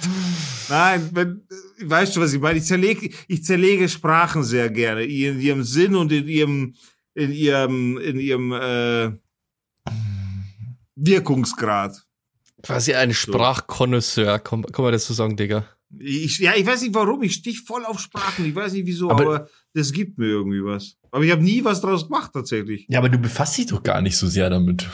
[0.68, 1.43] Nein, wenn,
[1.80, 2.59] weißt du, was ich meine?
[2.59, 5.05] Ich zerlege, ich zerlege Sprachen sehr gerne.
[5.05, 6.74] In ihrem Sinn und in ihrem,
[7.14, 9.12] in ihrem, in ihrem, äh,
[10.95, 12.03] Wirkungsgrad.
[12.62, 15.66] Quasi ein Sprachkonnoisseur, kann, kann man das so sagen, Digga?
[15.99, 19.11] Ich, ja, ich weiß nicht warum, ich stich voll auf Sprachen, ich weiß nicht wieso,
[19.11, 20.97] aber, aber das gibt mir irgendwie was.
[21.13, 22.87] Aber ich habe nie was draus gemacht tatsächlich.
[22.89, 24.89] Ja, aber du befasst dich doch gar nicht so sehr damit.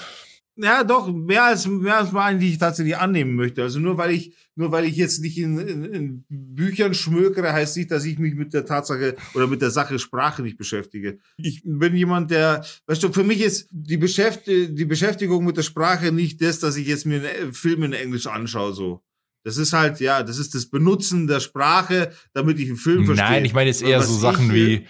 [0.60, 3.62] Ja, doch, mehr als, mehr als mal, die ich tatsächlich annehmen möchte.
[3.62, 7.76] Also nur weil ich, nur weil ich jetzt nicht in, in, in Büchern schmökere, heißt
[7.76, 11.20] nicht, dass ich mich mit der Tatsache oder mit der Sache Sprache nicht beschäftige.
[11.36, 15.62] Ich bin jemand, der, weißt du, für mich ist die, Beschäft die Beschäftigung mit der
[15.62, 19.04] Sprache nicht das, dass ich jetzt mir einen Film in Englisch anschaue, so.
[19.44, 23.30] Das ist halt, ja, das ist das Benutzen der Sprache, damit ich einen Film verstehe.
[23.30, 24.86] Nein, ich meine jetzt eher so Sachen wie,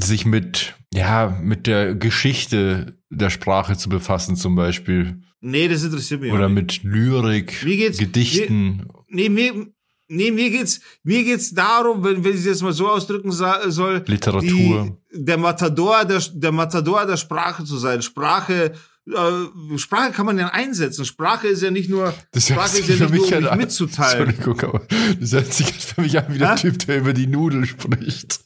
[0.00, 5.20] sich mit, ja, mit der Geschichte der Sprache zu befassen, zum Beispiel.
[5.40, 8.88] Nee, das interessiert mich Oder mit Lyrik, Gedichten.
[9.08, 9.66] nee, mir,
[10.08, 14.02] nee, mir geht's, mir geht's darum, wenn, wenn ich es jetzt mal so ausdrücken soll.
[14.06, 14.98] Literatur.
[15.12, 18.00] Die, der Matador, der, der Matador der Sprache zu sein.
[18.00, 18.72] Sprache,
[19.06, 21.04] äh, Sprache kann man ja einsetzen.
[21.04, 24.30] Sprache ist ja nicht nur, das Sprache ist ja nicht nur, um mich mitzuteilen.
[24.30, 24.86] Entschuldigung, aber
[25.20, 26.54] das hört sich für mich an wie der ha?
[26.56, 28.43] Typ, der über die Nudel spricht.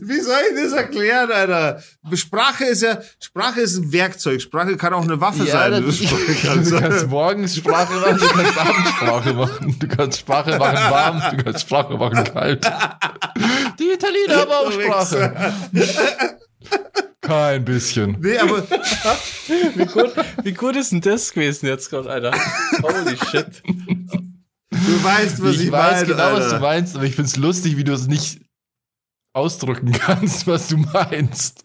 [0.00, 1.82] Wie soll ich das erklären, Alter?
[2.14, 4.40] Sprache ist ja, Sprache ist ein Werkzeug.
[4.40, 5.72] Sprache kann auch eine Waffe ja, sein.
[5.82, 9.76] Du, kannst, du kannst morgens Sprache machen, du kannst Abendsprache machen.
[9.78, 12.64] Du kannst Sprache machen warm, du kannst Sprache machen kalt.
[13.78, 15.54] Die Italiener haben auch Sprache.
[17.20, 18.16] Kein bisschen.
[18.20, 18.62] Nee, aber
[19.76, 20.12] wie, gut,
[20.42, 22.32] wie gut ist denn das gewesen jetzt gerade, Alter?
[22.82, 23.62] Holy shit.
[24.72, 26.40] Du weißt, was ich, ich weiß meine, genau, Alter.
[26.40, 28.40] was du meinst, aber ich find's lustig, wie du es nicht
[29.34, 31.62] ausdrücken kannst, was du meinst.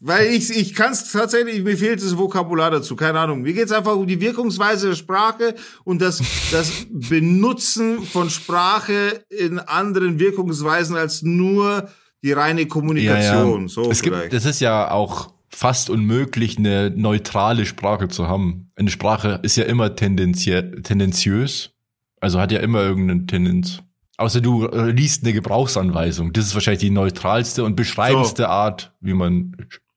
[0.00, 3.42] Weil ich, ich kann es tatsächlich, mir fehlt das Vokabular dazu, keine Ahnung.
[3.42, 9.58] Mir geht's einfach um die Wirkungsweise der Sprache und das, das Benutzen von Sprache in
[9.58, 11.88] anderen Wirkungsweisen als nur
[12.22, 13.52] die reine Kommunikation.
[13.54, 13.68] Ja, ja.
[13.68, 18.68] So es gibt, das ist ja auch fast unmöglich, eine neutrale Sprache zu haben.
[18.76, 21.72] Eine Sprache ist ja immer tendenziös,
[22.20, 23.82] also hat ja immer irgendeine Tendenz.
[24.18, 26.32] Außer du liest eine Gebrauchsanweisung.
[26.32, 28.48] Das ist wahrscheinlich die neutralste und beschreibendste so.
[28.48, 29.54] Art, wie man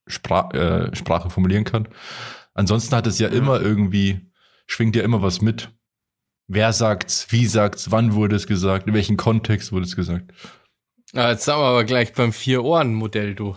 [0.08, 1.88] Spra äh, Sprache formulieren kann.
[2.54, 4.32] Ansonsten hat es ja, ja immer irgendwie,
[4.68, 5.72] schwingt ja immer was mit.
[6.48, 10.34] Wer sagt's, wie sagt's, wann wurde es gesagt, in welchem Kontext wurde es gesagt.
[11.14, 13.56] Ah, jetzt sind wir aber gleich beim Vier-Ohren-Modell, du.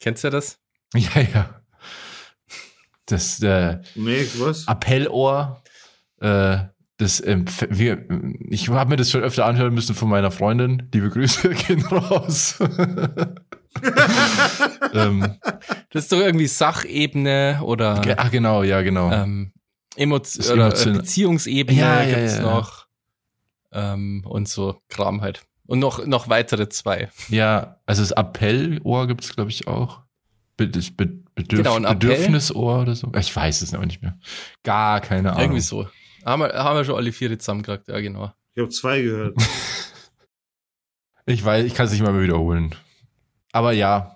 [0.00, 0.61] Kennst du das?
[0.94, 1.62] Ja, ja.
[3.06, 4.68] Das äh, nee, was?
[4.68, 5.62] Appellohr,
[6.20, 6.58] äh,
[6.98, 8.06] das, ähm, wir,
[8.48, 10.88] ich habe mir das schon öfter anhören müssen von meiner Freundin.
[10.92, 12.58] Liebe Grüße gehen raus.
[14.94, 15.36] ähm,
[15.90, 18.00] das ist doch irgendwie Sachebene oder.
[18.16, 19.10] Ach genau, ja genau.
[19.10, 19.52] Ähm,
[19.96, 22.86] Emotion oder Emotion Beziehungsebene ja, ja, gibt's ja, noch
[23.72, 25.42] ähm, und so Kram halt.
[25.66, 27.10] Und noch noch weitere zwei.
[27.28, 30.02] Ja, also das Appellohr gibt's glaube ich auch.
[30.56, 33.10] Be Be Bedürf genau, Bedürfnisohr oder so.
[33.18, 34.18] Ich weiß es noch nicht mehr.
[34.64, 35.42] Gar keine Ahnung.
[35.42, 35.88] Irgendwie so.
[36.24, 38.32] Haben wir, haben wir schon alle vier zusammengekriegt, ja genau.
[38.54, 39.36] Ich habe zwei gehört.
[41.26, 42.74] ich weiß, ich kann es nicht mal mehr wiederholen.
[43.52, 44.14] Aber ja,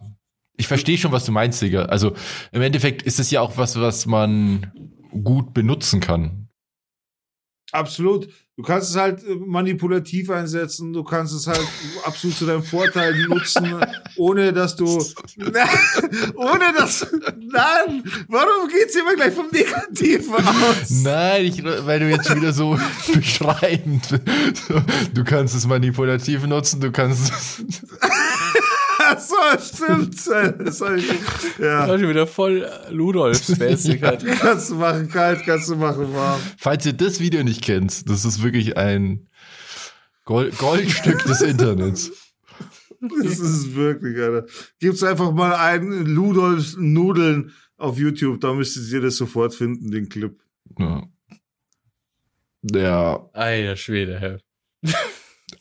[0.56, 1.86] ich verstehe schon, was du meinst, Digga.
[1.86, 2.14] Also
[2.52, 4.72] im Endeffekt ist es ja auch was, was man
[5.24, 6.45] gut benutzen kann.
[7.72, 8.28] Absolut.
[8.58, 11.60] Du kannst es halt äh, manipulativ einsetzen, du kannst es halt
[12.04, 13.84] absolut zu deinem Vorteil nutzen,
[14.16, 14.86] ohne dass du,
[16.36, 17.06] ohne dass,
[17.38, 20.88] nein, warum geht's immer gleich vom Negativen aus?
[20.88, 22.78] Nein, ich, weil du jetzt wieder so
[23.12, 24.08] beschreibend,
[25.12, 27.62] du kannst es manipulativ nutzen, du kannst es,
[29.18, 30.26] so, stimmt.
[30.66, 31.08] Das ich,
[31.58, 31.86] ja.
[31.86, 34.24] Das wieder voll Ludolfs-mäßig halt.
[34.40, 36.40] Kannst du machen kalt, kannst du machen warm.
[36.58, 39.28] Falls ihr das Video nicht kennt, das ist wirklich ein
[40.24, 42.10] Gold Goldstück des Internets.
[43.00, 44.46] Das ist wirklich, Alter.
[44.80, 50.08] Gibt's einfach mal einen Ludolfs Nudeln auf YouTube, da müsstet ihr das sofort finden, den
[50.08, 50.40] Clip.
[50.78, 51.02] Ja.
[52.62, 53.28] Ja.
[53.32, 54.40] Alter Schwede,
[54.82, 54.92] hä.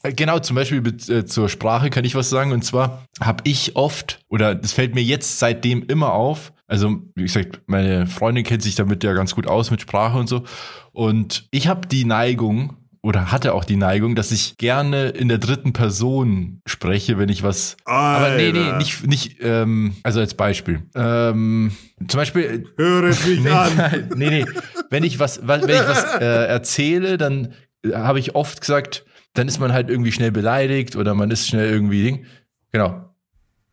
[0.04, 2.52] Äh, genau, zum Beispiel äh, zur Sprache kann ich was sagen.
[2.52, 7.24] Und zwar habe ich oft, oder das fällt mir jetzt seitdem immer auf, also wie
[7.24, 10.44] gesagt, meine Freundin kennt sich damit ja ganz gut aus mit Sprache und so.
[10.92, 15.38] Und ich habe die Neigung, oder hatte auch die Neigung, dass ich gerne in der
[15.38, 17.78] dritten Person spreche, wenn ich was.
[17.86, 18.26] Alter.
[18.26, 20.82] Aber nee, nee, nicht, nicht, ähm, also als Beispiel.
[20.96, 21.72] Ähm,
[22.08, 22.66] zum Beispiel.
[22.78, 24.10] Höre mich nee, an.
[24.16, 24.46] Nee, nee.
[24.90, 27.54] Wenn ich was, wenn ich was äh, erzähle, dann
[27.94, 29.06] habe ich oft gesagt,
[29.36, 32.26] dann ist man halt irgendwie schnell beleidigt oder man ist schnell irgendwie Ding.
[32.72, 33.16] Genau.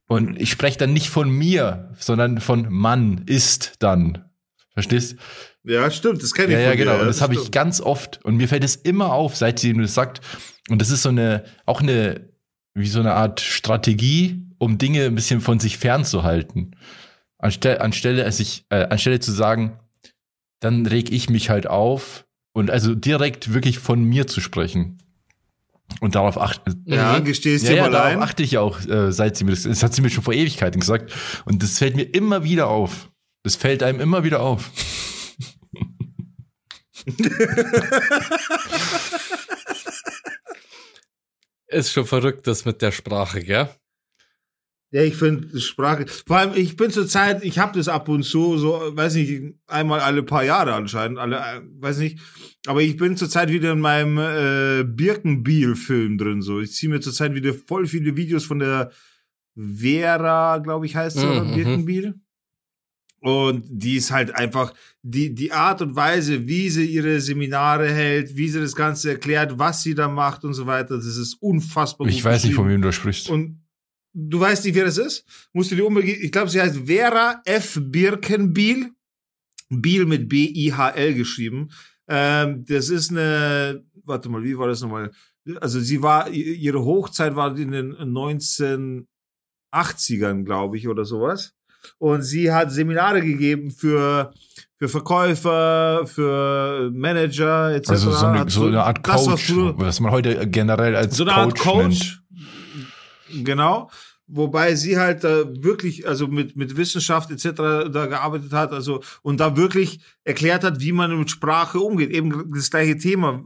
[0.06, 4.26] Und ich spreche dann nicht von mir, sondern von Mann ist dann.
[4.74, 5.16] Verstehst?
[5.64, 6.54] Ja, stimmt, das kenne ich.
[6.54, 6.94] Ja, ja, genau.
[6.94, 8.24] Dir, und das, das habe ich ganz oft.
[8.24, 10.20] Und mir fällt es immer auf, seit sie mir das sagt.
[10.68, 12.28] Und das ist so eine, auch eine,
[12.74, 16.76] wie so eine Art Strategie, um Dinge ein bisschen von sich fernzuhalten.
[17.38, 19.78] Anstelle, anstelle, als ich, äh, anstelle zu sagen,
[20.60, 24.98] dann reg ich mich halt auf und also direkt wirklich von mir zu sprechen.
[26.00, 27.24] Und darauf achte ja, mhm.
[27.24, 29.94] gestehst ja, ja, mal darauf achte ich auch, äh, seit sie mir das, das hat
[29.94, 31.12] sie mir schon vor Ewigkeiten gesagt.
[31.44, 33.10] Und das fällt mir immer wieder auf.
[33.44, 34.70] Das fällt einem immer wieder auf.
[41.66, 43.68] Ist schon verrückt, das mit der Sprache, gell?
[44.92, 46.04] Ja, ich finde Sprache.
[46.26, 49.54] Vor allem, ich bin zur Zeit, ich habe das ab und zu, so, weiß nicht,
[49.66, 52.20] einmal alle paar Jahre anscheinend, alle, äh, weiß nicht.
[52.66, 56.42] Aber ich bin zurzeit wieder in meinem äh, Birkenbiel-Film drin.
[56.42, 58.92] So, ich ziehe mir zurzeit wieder voll viele Videos von der
[59.56, 61.32] Vera, glaube ich, heißt sie, mhm.
[61.32, 62.14] oder Birkenbiel.
[63.20, 68.36] Und die ist halt einfach die, die Art und Weise, wie sie ihre Seminare hält,
[68.36, 70.96] wie sie das Ganze erklärt, was sie da macht und so weiter.
[70.96, 72.08] Das ist unfassbar.
[72.08, 73.30] Ich weiß nicht, von wem du sprichst.
[73.30, 73.61] Und
[74.14, 75.24] Du weißt nicht, wer das ist?
[75.52, 77.80] Musst du dir unbedingt, ich glaube, sie heißt Vera F.
[77.82, 78.90] Birkenbiel.
[79.68, 81.70] Biel mit B-I-H-L geschrieben.
[82.08, 85.10] Ähm, das ist eine, warte mal, wie war das nochmal?
[85.60, 91.54] Also sie war, ihre Hochzeit war in den 1980ern, glaube ich, oder sowas.
[91.98, 94.32] Und sie hat Seminare gegeben für,
[94.78, 97.90] für Verkäufer, für Manager, etc.
[97.90, 101.16] Also so eine, so eine Art Coach, das, was, du, was man heute generell als
[101.16, 102.21] so eine Coach Art Coach nennt.
[103.32, 103.90] Genau.
[104.26, 107.90] Wobei sie halt da wirklich, also mit, mit Wissenschaft etc.
[107.92, 112.10] da gearbeitet hat, also und da wirklich erklärt hat, wie man mit Sprache umgeht.
[112.10, 113.44] Eben das gleiche Thema.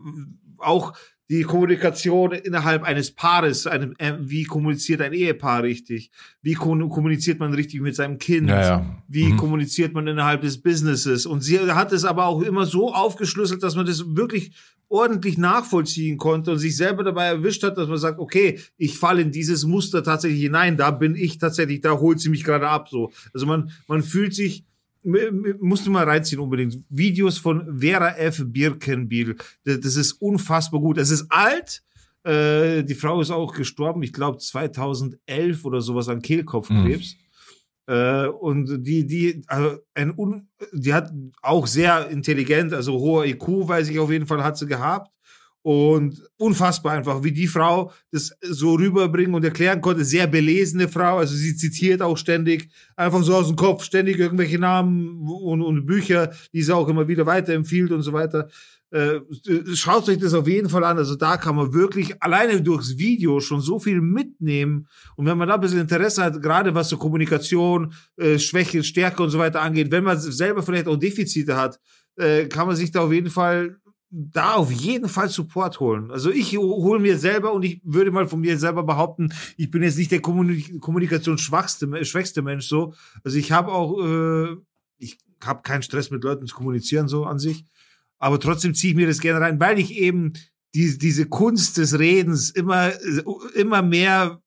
[0.59, 0.93] Auch
[1.29, 6.11] die Kommunikation innerhalb eines Paares, einem, äh, wie kommuniziert ein Ehepaar richtig?
[6.41, 8.49] Wie kommuniziert man richtig mit seinem Kind?
[8.49, 9.03] Ja, ja.
[9.09, 9.37] Wie mhm.
[9.37, 11.27] kommuniziert man innerhalb des Businesses?
[11.27, 14.53] Und sie hat es aber auch immer so aufgeschlüsselt, dass man das wirklich
[14.89, 19.23] ordentlich nachvollziehen konnte und sich selber dabei erwischt hat, dass man sagt, okay, ich falle
[19.23, 22.89] in dieses Muster tatsächlich hinein, da bin ich tatsächlich, da holt sie mich gerade ab,
[22.89, 23.11] so.
[23.35, 24.65] Also man, man fühlt sich,
[25.61, 26.79] musst du mal reinziehen unbedingt.
[26.89, 28.43] Videos von Vera F.
[28.45, 29.37] Birkenbiel.
[29.65, 30.99] Das, ist unfassbar gut.
[30.99, 31.83] Es ist alt.
[32.25, 37.15] Äh, die Frau ist auch gestorben, ich glaube 2011 oder sowas an Kehlkopfkrebs.
[37.15, 37.95] Mhm.
[37.95, 43.69] Äh, und die, die, also ein un, die hat auch sehr intelligent, also hoher IQ,
[43.69, 45.13] weiß ich auf jeden Fall, hat sie gehabt.
[45.67, 50.05] Und unfassbar einfach, wie die Frau das so rüberbringen und erklären konnte.
[50.05, 54.61] Sehr belesene Frau, also sie zitiert auch ständig, einfach so aus dem Kopf, ständig irgendwelche
[54.61, 58.49] Namen und, und Bücher, die sie auch immer wieder weiterempfiehlt und so weiter.
[58.93, 59.19] Äh,
[59.75, 60.99] schaut euch das auf jeden Fall an.
[60.99, 64.87] Also da kann man wirklich alleine durchs Video schon so viel mitnehmen.
[65.17, 69.21] Und wenn man da ein bisschen Interesse hat, gerade was so Kommunikation, äh, Schwäche, Stärke
[69.21, 71.81] und so weiter angeht, wenn man selber vielleicht auch Defizite hat,
[72.15, 76.11] äh, kann man sich da auf jeden Fall da auf jeden Fall Support holen.
[76.11, 79.83] Also ich hole mir selber und ich würde mal von mir selber behaupten, ich bin
[79.83, 82.95] jetzt nicht der Kommunik kommunikationsschwachste, schwächste Mensch so.
[83.25, 84.57] Also ich habe auch, äh,
[84.99, 87.65] ich habe keinen Stress mit Leuten zu kommunizieren so an sich,
[88.19, 90.33] aber trotzdem ziehe ich mir das gerne rein, weil ich eben
[90.75, 92.93] die, diese Kunst des Redens immer,
[93.55, 94.41] immer mehr,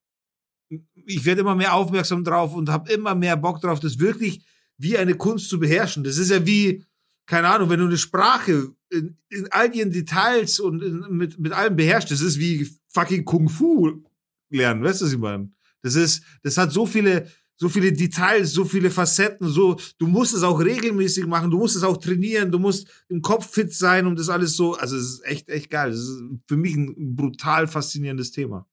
[1.06, 4.42] ich werde immer mehr aufmerksam drauf und habe immer mehr Bock drauf, das wirklich
[4.78, 6.04] wie eine Kunst zu beherrschen.
[6.04, 6.84] Das ist ja wie,
[7.26, 11.52] keine Ahnung, wenn du eine Sprache in, in all ihren Details und in, mit, mit
[11.52, 14.02] allem beherrscht, das ist wie fucking Kung Fu
[14.50, 15.50] lernen, weißt du, was ich meine?
[15.82, 20.34] Das ist, das hat so viele, so viele Details, so viele Facetten, so, du musst
[20.34, 24.06] es auch regelmäßig machen, du musst es auch trainieren, du musst im Kopf fit sein,
[24.06, 25.90] um das alles so, also es ist echt, echt geil.
[25.90, 28.66] Das ist für mich ein brutal faszinierendes Thema.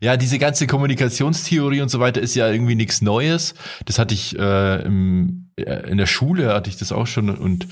[0.00, 3.54] Ja, diese ganze Kommunikationstheorie und so weiter ist ja irgendwie nichts Neues.
[3.84, 7.66] Das hatte ich äh, im, äh, in der Schule hatte ich das auch schon und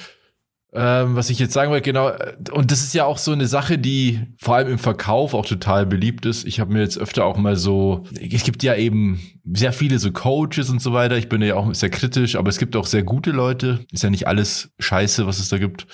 [0.78, 2.12] ähm, was ich jetzt sagen wollte, genau,
[2.52, 5.86] und das ist ja auch so eine Sache, die vor allem im Verkauf auch total
[5.86, 6.46] beliebt ist.
[6.46, 9.20] Ich habe mir jetzt öfter auch mal so, es gibt ja eben
[9.54, 11.16] sehr viele so Coaches und so weiter.
[11.16, 13.86] Ich bin ja auch sehr kritisch, aber es gibt auch sehr gute Leute.
[13.90, 15.86] Ist ja nicht alles Scheiße, was es da gibt.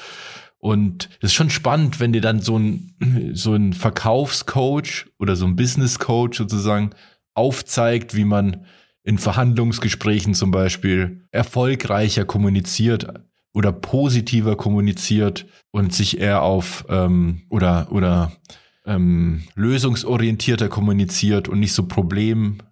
[0.59, 5.47] Und das ist schon spannend, wenn dir dann so ein, so ein Verkaufscoach oder so
[5.47, 6.91] ein Business-Coach sozusagen
[7.35, 8.67] aufzeigt, wie man
[9.05, 13.07] in Verhandlungsgesprächen zum Beispiel erfolgreicher kommuniziert
[13.53, 18.33] oder positiver kommuniziert und sich eher auf ähm, oder oder
[18.85, 22.63] ähm, lösungsorientierter kommuniziert und nicht so problembelastet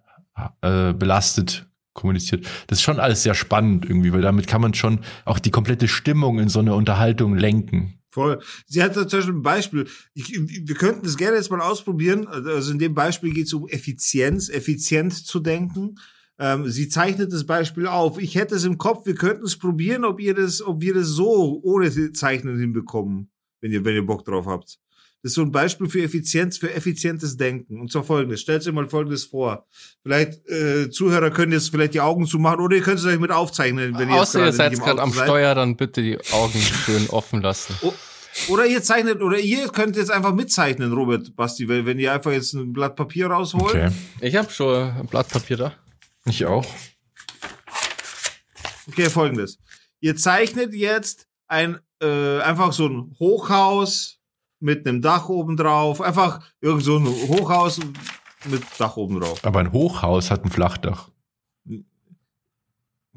[1.53, 2.47] äh, kommuniziert.
[2.67, 5.87] Das ist schon alles sehr spannend irgendwie, weil damit kann man schon auch die komplette
[5.87, 7.97] Stimmung in so eine Unterhaltung lenken.
[8.09, 8.39] Voll.
[8.67, 9.87] Sie hat zum Beispiel ein Beispiel.
[10.13, 12.27] Ich, wir könnten das gerne jetzt mal ausprobieren.
[12.27, 15.95] Also in dem Beispiel geht es um Effizienz, effizient zu denken.
[16.41, 18.19] Ähm, sie zeichnet das Beispiel auf.
[18.19, 19.05] Ich hätte es im Kopf.
[19.05, 23.29] Wir könnten es probieren, ob ihr das, ob wir das so ohne Zeichnen hinbekommen,
[23.61, 24.79] wenn ihr, wenn ihr Bock drauf habt.
[25.21, 27.79] Das ist so ein Beispiel für Effizienz, für effizientes Denken.
[27.79, 28.41] Und zwar folgendes.
[28.41, 29.67] Stellt euch mal folgendes vor.
[30.01, 33.29] Vielleicht, äh, Zuhörer können jetzt vielleicht die Augen zumachen oder ihr könnt es euch mit
[33.29, 35.25] aufzeichnen, wenn ihr Außer ihr seid gerade am seid.
[35.25, 37.75] Steuer, dann bitte die Augen schön offen lassen.
[37.83, 37.93] Oh,
[38.47, 42.53] oder ihr zeichnet, oder ihr könnt jetzt einfach mitzeichnen, Robert, Basti, wenn ihr einfach jetzt
[42.53, 43.75] ein Blatt Papier rausholt.
[43.75, 43.91] Okay.
[44.21, 45.73] Ich habe schon ein Blatt Papier da.
[46.25, 46.65] Ich auch.
[48.87, 49.57] Okay, folgendes.
[49.99, 54.19] Ihr zeichnet jetzt ein, äh, einfach so ein Hochhaus
[54.59, 56.01] mit einem Dach oben drauf.
[56.01, 57.79] Einfach irgend so ein Hochhaus
[58.45, 59.39] mit Dach oben drauf.
[59.43, 61.09] Aber ein Hochhaus hat ein Flachdach.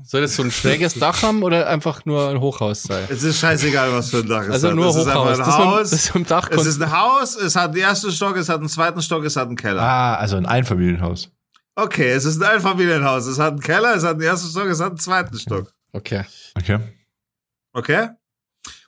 [0.02, 3.07] Soll das so ein schräges Dach haben oder einfach nur ein Hochhaus sein?
[3.09, 4.74] Es ist scheißegal, was für ein Dach es also hat.
[4.74, 5.38] nur es Hochhaus.
[5.38, 5.90] Ist ein Haus.
[5.90, 8.68] Das ist Dach es ist ein Haus, es hat einen ersten Stock, es hat einen
[8.68, 9.82] zweiten Stock, es hat einen Keller.
[9.82, 11.30] Ah, also ein Einfamilienhaus.
[11.77, 13.27] Okay, es ist ein Einfamilienhaus.
[13.27, 15.72] Es hat einen Keller, es hat einen ersten Stock, es hat einen zweiten Stock.
[15.93, 16.25] Okay.
[16.57, 16.79] Okay.
[17.72, 18.11] Okay?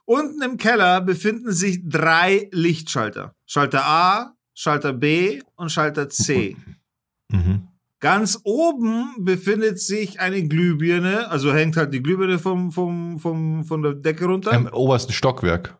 [0.04, 3.34] Unten im Keller befinden sich drei Lichtschalter.
[3.44, 6.56] Schalter A, Schalter B und Schalter C.
[7.28, 7.68] Mhm.
[7.98, 13.82] Ganz oben befindet sich eine Glühbirne, also hängt halt die Glühbirne vom, vom, vom, von
[13.82, 14.52] der Decke runter.
[14.52, 15.76] Im obersten Stockwerk.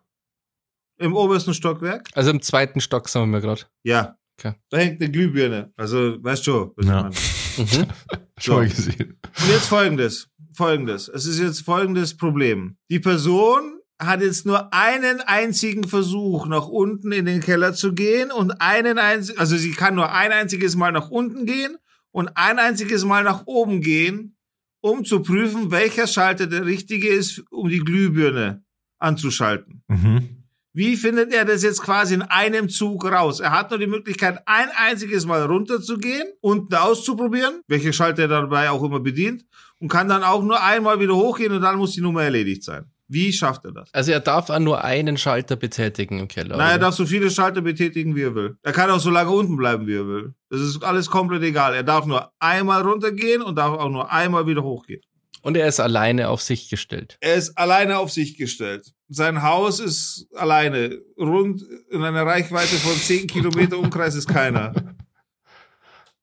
[0.99, 2.09] Im obersten Stockwerk?
[2.15, 3.63] Also im zweiten Stock, sagen wir gerade.
[3.85, 4.17] Ja.
[4.39, 4.55] Okay.
[4.71, 5.73] Da hängt eine Glühbirne.
[5.77, 6.99] Also, weißt du, was ja.
[6.99, 7.15] ich meine.
[7.57, 7.87] Mhm.
[8.39, 9.19] Schon mal gesehen.
[9.23, 10.29] Und jetzt folgendes.
[10.53, 11.09] Folgendes.
[11.09, 12.77] Es ist jetzt folgendes Problem.
[12.91, 18.31] Die Person hat jetzt nur einen einzigen Versuch, nach unten in den Keller zu gehen
[18.31, 21.79] und einen einzigen, also sie kann nur ein einziges Mal nach unten gehen
[22.11, 24.37] und ein einziges Mal nach oben gehen,
[24.83, 28.65] um zu prüfen, welcher Schalter der richtige ist, um die Glühbirne
[28.99, 29.83] anzuschalten.
[29.89, 30.36] Mhm.
[30.77, 33.41] Wie findet er das jetzt quasi in einem Zug raus?
[33.41, 38.69] Er hat nur die Möglichkeit, ein einziges Mal runterzugehen, unten auszuprobieren, welche Schalter er dabei
[38.69, 39.47] auch immer bedient,
[39.81, 42.91] und kann dann auch nur einmal wieder hochgehen und dann muss die Nummer erledigt sein.
[43.09, 43.89] Wie schafft er das?
[43.95, 46.59] Also er darf auch nur einen Schalter betätigen im Keller.
[46.59, 48.59] Nein, er darf so viele Schalter betätigen, wie er will.
[48.63, 50.35] Er kann auch so lange unten bleiben, wie er will.
[50.51, 51.75] Das ist alles komplett egal.
[51.75, 55.01] Er darf nur einmal runtergehen und darf auch nur einmal wieder hochgehen.
[55.47, 57.19] Und er ist alleine auf sich gestellt.
[57.21, 58.93] Er ist alleine auf sich gestellt.
[59.09, 60.99] Sein Haus ist alleine.
[61.17, 64.75] Rund in einer Reichweite von 10 Kilometer Umkreis ist keiner.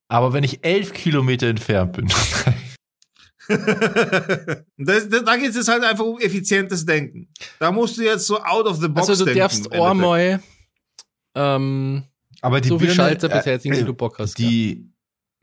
[0.10, 2.08] Aber wenn ich elf Kilometer entfernt bin.
[4.78, 7.30] das, das, da geht es halt einfach um effizientes Denken.
[7.60, 10.44] Da musst du jetzt so out of the box Also du denken, darfst einmal
[11.34, 12.04] ähm,
[12.42, 14.38] Aber die so Birne, Schalter äh, betätigen, wie du Bock hast.
[14.38, 14.92] Die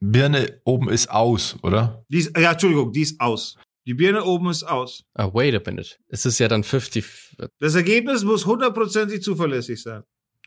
[0.00, 2.04] Birne oben ist aus, oder?
[2.10, 3.56] Die ist, ja, Entschuldigung, die ist aus.
[3.86, 5.04] Die Birne oben ist aus.
[5.14, 5.96] Ah, wait a minute.
[6.08, 7.36] Es ist ja dann 50.
[7.58, 10.02] Das Ergebnis muss hundertprozentig zuverlässig sein.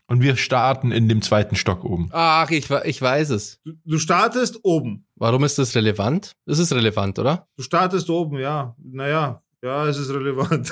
[0.08, 2.10] Und wir starten in dem zweiten Stock oben.
[2.12, 3.60] Ach, ich, ich weiß es.
[3.64, 5.08] Du, du startest oben.
[5.16, 6.34] Warum ist das relevant?
[6.46, 7.48] Das ist relevant, oder?
[7.56, 8.76] Du startest oben, ja.
[8.84, 10.72] Naja, ja, es ist relevant.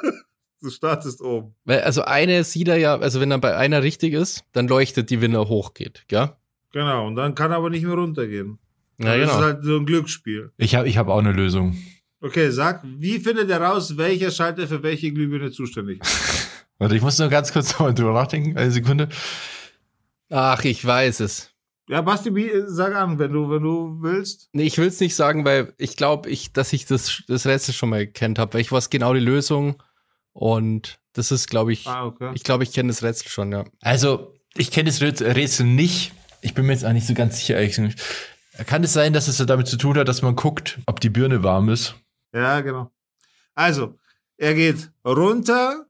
[0.62, 1.54] du startest oben.
[1.64, 5.10] Weil, also eine sieht er ja, also wenn er bei einer richtig ist, dann leuchtet
[5.10, 6.30] die, wenn er hochgeht, gell?
[6.72, 8.58] Genau, und dann kann er aber nicht mehr runtergehen.
[8.98, 9.32] Ja, das genau.
[9.32, 10.52] ist halt so ein Glücksspiel.
[10.56, 11.76] Ich habe ich hab auch eine Lösung.
[12.20, 16.48] Okay, sag, wie findet er raus, welcher Schalter für welche Glühbirne zuständig ist?
[16.78, 18.56] Warte, ich muss nur ganz kurz nochmal drüber nachdenken.
[18.56, 19.08] Eine Sekunde.
[20.30, 21.50] Ach, ich weiß es.
[21.88, 24.48] Ja, Basti, wie- sag an, wenn du, wenn du willst.
[24.52, 27.72] Nee, ich will es nicht sagen, weil ich glaube, ich, dass ich das, das Rätsel
[27.72, 29.82] schon mal gekannt habe, weil ich weiß genau die Lösung
[30.32, 32.30] und das ist, glaube ich, Ah, okay.
[32.34, 33.64] ich glaube, ich kenne das Rätsel schon, ja.
[33.80, 36.12] Also, ich kenne das Rätsel- nicht.
[36.42, 37.58] Ich bin mir jetzt auch nicht so ganz sicher.
[38.66, 41.42] Kann es sein, dass es damit zu tun hat, dass man guckt, ob die Birne
[41.42, 41.94] warm ist?
[42.32, 42.92] Ja, genau.
[43.54, 43.98] Also,
[44.36, 45.88] er geht runter,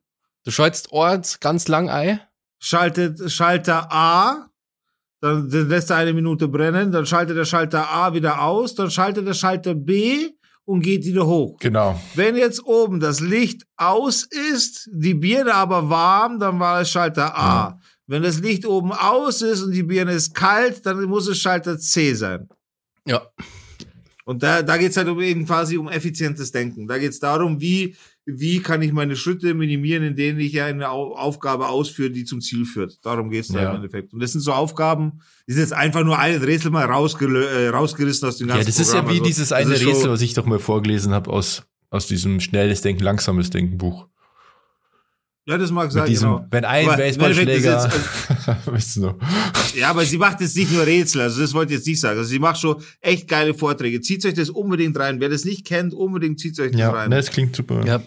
[0.49, 2.21] Du schaltest Ort ganz lang ein.
[2.59, 4.49] schaltet Schalter A,
[5.21, 9.27] dann lässt er eine Minute brennen, dann schaltet der Schalter A wieder aus, dann schaltet
[9.27, 10.31] der Schalter B
[10.65, 11.59] und geht wieder hoch.
[11.59, 12.01] Genau.
[12.15, 17.37] Wenn jetzt oben das Licht aus ist, die Birne aber warm, dann war es Schalter
[17.37, 17.79] A.
[18.07, 21.79] Wenn das Licht oben aus ist und die Birne ist kalt, dann muss es Schalter
[21.79, 22.49] C sein.
[23.07, 23.21] Ja.
[24.29, 26.87] Und da, da geht's halt um eben quasi um effizientes Denken.
[26.87, 31.15] Da geht's darum, wie, wie kann ich meine Schritte minimieren, in denen ich eine Au
[31.17, 32.99] Aufgabe ausführe, die zum Ziel führt.
[33.07, 33.71] Darum geht's da Ja.
[33.71, 34.13] im Endeffekt.
[34.13, 38.29] Und das sind so Aufgaben, die sind jetzt einfach nur ein Rätsel mal äh, rausgerissen
[38.29, 39.07] aus dem ganzen Ja, das ist ja Programm.
[39.15, 42.83] wie Also, dieses eine Rätsel, was ich doch mal vorgelesen habe aus, aus diesem schnelles
[42.83, 44.09] Denken, langsames Denken Buch.
[45.49, 46.47] Ja, das mag sein, diesem, genau.
[46.51, 47.91] wenn ein Aber Baseballschläger,
[48.77, 49.17] jetzt- noch.
[49.75, 52.19] Ja, aber sie macht jetzt nicht nur Rätsel, also das wollte ich jetzt nicht sagen.
[52.19, 54.01] Also sie macht schon echt geile Vorträge.
[54.03, 55.21] Zieht euch das unbedingt rein.
[55.21, 57.09] Wer das nicht kennt, unbedingt zieht euch das Ja, rein.
[57.09, 57.83] ne, das klingt super.
[57.87, 58.03] Ja.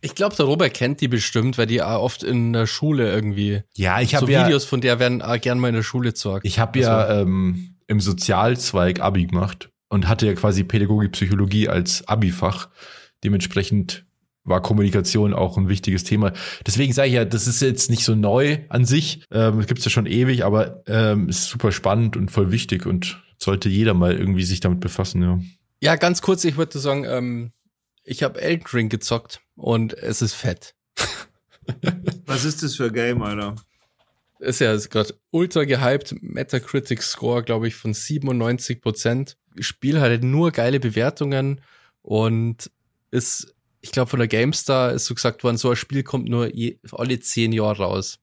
[0.00, 4.00] Ich glaube, der Robert kennt die bestimmt, weil die oft in der Schule irgendwie Ja,
[4.00, 6.44] ich so habe ja, Videos von der werden auch gern mal in der Schule gezeigt.
[6.44, 11.68] ich habe Also- ja ähm, im Sozialzweig Abi gemacht und hatte ja quasi Pädagogik, Psychologie
[11.68, 12.68] als Abi-Fach.
[13.24, 14.04] Dementsprechend
[14.44, 16.32] war Kommunikation auch ein wichtiges Thema.
[16.66, 19.24] Deswegen sage ich ja, das ist jetzt nicht so neu an sich.
[19.30, 23.22] Ähm, das gibt's ja schon ewig, aber ähm, ist super spannend und voll wichtig und
[23.36, 25.40] sollte jeder mal irgendwie sich damit befassen, ja.
[25.82, 27.52] Ja, ganz kurz, ich würde sagen, ähm,
[28.04, 30.74] ich habe Elden Ring gezockt und es ist fett.
[32.26, 33.56] Was ist das für ein Game, Alter?
[34.40, 39.36] Ist ja gerade ultra gehypt, Metacritic Score, glaube ich, von 97 Prozent.
[39.58, 41.60] Spiel hat nur geile Bewertungen
[42.02, 42.70] und
[43.10, 46.54] ist, ich glaube, von der GameStar ist so gesagt worden, so ein Spiel kommt nur
[46.54, 48.18] je, alle zehn Jahre raus.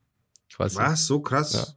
[0.54, 0.78] Quasi.
[0.78, 1.06] Was?
[1.06, 1.54] So krass?
[1.54, 1.60] Ja.
[1.62, 1.76] Was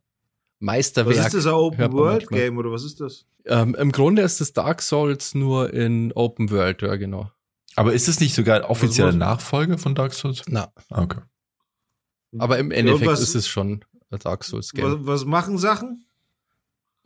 [0.60, 1.16] Meisterwerk.
[1.26, 1.52] ist das, ein.
[1.52, 3.24] Open-World-Game oder was ist das?
[3.46, 7.30] Ähm, Im Grunde ist das Dark Souls nur in Open World, ja, genau.
[7.76, 10.42] Aber ist es nicht sogar offizieller was- Nachfolger von Dark Souls?
[10.46, 11.20] Na, Ah, okay.
[12.38, 14.84] aber im Endeffekt was- ist es schon ein Dark Souls Game.
[14.84, 16.04] Was, was machen Sachen?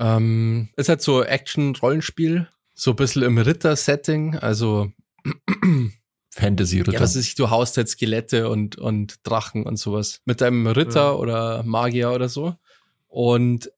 [0.00, 4.90] Ähm, ist halt so Action-Rollenspiel, so ein bisschen im Ritter-Setting, also
[6.34, 6.92] Fantasy-Ritter.
[6.92, 10.94] ja, was ist, du haust halt Skelette und, und Drachen und sowas mit deinem Ritter
[11.06, 11.12] Ja.
[11.14, 12.54] oder Magier oder so.
[13.08, 13.70] Und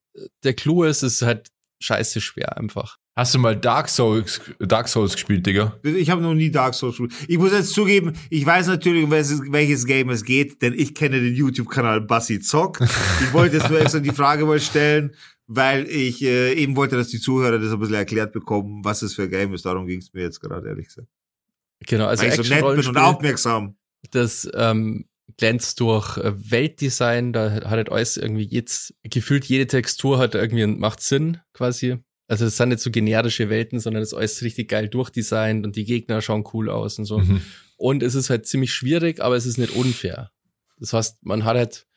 [0.43, 1.49] der Clou ist, es ist halt
[1.79, 2.97] scheiße schwer einfach.
[3.15, 5.75] Hast du mal Dark Souls, Dark Souls gespielt, Digga?
[5.83, 7.13] Ich habe noch nie Dark Souls gespielt.
[7.27, 10.93] Ich muss jetzt zugeben, ich weiß natürlich, um welches, welches Game es geht, denn ich
[10.93, 12.79] kenne den YouTube-Kanal Bassi Zock.
[13.21, 15.15] Ich wollte jetzt nur extra die Frage mal stellen,
[15.47, 19.15] weil ich äh, eben wollte, dass die Zuhörer das ein bisschen erklärt bekommen, was es
[19.15, 19.65] für ein Game ist.
[19.65, 21.07] Darum ging es mir jetzt gerade, ehrlich gesagt.
[21.85, 23.77] Genau, also weil ich so nett bin und aufmerksam.
[24.11, 25.05] das ähm,
[25.37, 30.65] glänzt durch äh, Weltdesign, da hat halt alles irgendwie jetzt, gefühlt jede Textur hat irgendwie,
[30.65, 31.97] macht Sinn quasi.
[32.27, 35.75] Also es sind nicht so generische Welten, sondern das ist alles richtig geil durchdesignt und
[35.75, 37.19] die Gegner schauen cool aus und so.
[37.19, 37.41] Mhm.
[37.77, 40.31] Und es ist halt ziemlich schwierig, aber es ist nicht unfair.
[40.77, 41.87] Das heißt, man hat halt,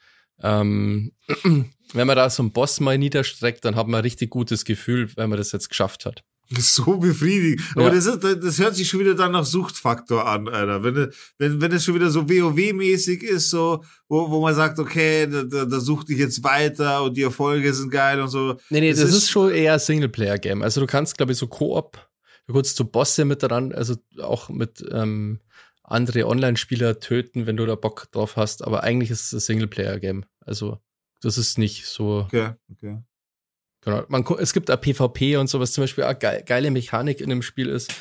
[0.42, 1.12] ähm,
[1.92, 5.10] wenn man da so einen Boss mal niederstreckt, dann hat man ein richtig gutes Gefühl,
[5.16, 6.22] wenn man das jetzt geschafft hat.
[6.58, 7.62] So befriedigend.
[7.76, 7.90] Aber ja.
[7.90, 10.82] das, ist, das hört sich schon wieder dann nach Suchtfaktor an, Alter.
[10.82, 15.28] Wenn, wenn, wenn es schon wieder so WoW-mäßig ist, so, wo, wo man sagt, okay,
[15.28, 18.56] da, da, da sucht ich jetzt weiter und die Erfolge sind geil und so.
[18.68, 20.62] Nee, nee, das, das ist, ist, schon eher Singleplayer-Game.
[20.62, 22.04] Also du kannst, glaube ich, so Koop,
[22.48, 25.38] du kannst so Bosse mit dran, also auch mit ähm,
[25.84, 28.64] andere Online-Spieler töten, wenn du da Bock drauf hast.
[28.64, 30.24] Aber eigentlich ist es ein Singleplayer-Game.
[30.40, 30.78] Also
[31.20, 32.24] das ist nicht so.
[32.26, 33.02] Okay, okay.
[33.82, 34.04] Genau.
[34.08, 35.72] Man, es gibt auch PvP und sowas.
[35.72, 37.94] Zum Beispiel eine geile Mechanik in dem Spiel ist,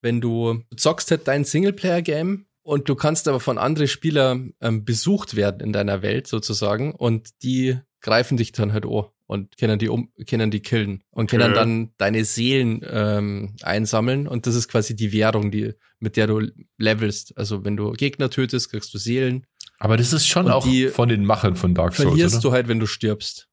[0.00, 5.36] wenn du, zockst halt dein Singleplayer-Game und du kannst aber von anderen Spielern ähm, besucht
[5.36, 9.88] werden in deiner Welt sozusagen und die greifen dich dann halt an und können die
[9.88, 11.54] um, können die killen und können ja.
[11.54, 16.48] dann deine Seelen ähm, einsammeln und das ist quasi die Währung, die mit der du
[16.78, 17.38] levelst.
[17.38, 19.46] Also wenn du Gegner tötest, kriegst du Seelen.
[19.78, 22.10] Aber das ist schon auch von den Machern von Dark Souls.
[22.10, 22.42] Verlierst oder?
[22.42, 23.48] du halt, wenn du stirbst.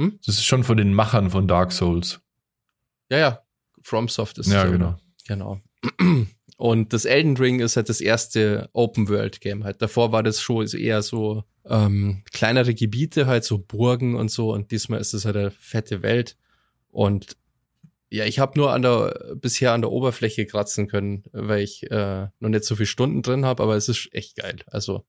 [0.00, 0.18] Hm?
[0.24, 2.20] Das ist schon von den Machern von Dark Souls.
[3.10, 3.42] Ja, ja.
[3.82, 4.98] FromSoft ist Ja, so, genau.
[5.28, 5.60] Genau.
[6.56, 9.82] Und das Elden Ring ist halt das erste Open World Game halt.
[9.82, 14.52] Davor war das schon eher so ähm, kleinere Gebiete, halt so Burgen und so.
[14.54, 16.36] Und diesmal ist es halt eine fette Welt.
[16.90, 17.36] Und
[18.08, 22.28] ja, ich habe nur an der bisher an der Oberfläche kratzen können, weil ich äh,
[22.38, 24.56] noch nicht so viele Stunden drin habe, aber es ist echt geil.
[24.66, 25.04] Also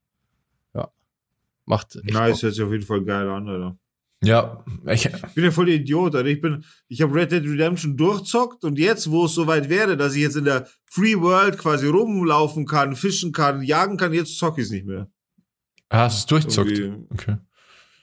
[0.74, 0.92] ja,
[1.64, 3.78] macht echt Nice, hört sich auf jeden Fall geil an, Alter.
[4.24, 6.28] Ja, ich, ich bin ja voll der Idiot, Alter.
[6.28, 10.14] Ich bin, ich habe Red Dead Redemption durchzockt und jetzt, wo es soweit wäre, dass
[10.14, 14.60] ich jetzt in der Free World quasi rumlaufen kann, fischen kann, jagen kann, jetzt zocke
[14.60, 15.08] ich es nicht mehr.
[15.88, 16.80] Ah, hast du es durchzockt?
[17.10, 17.36] Okay.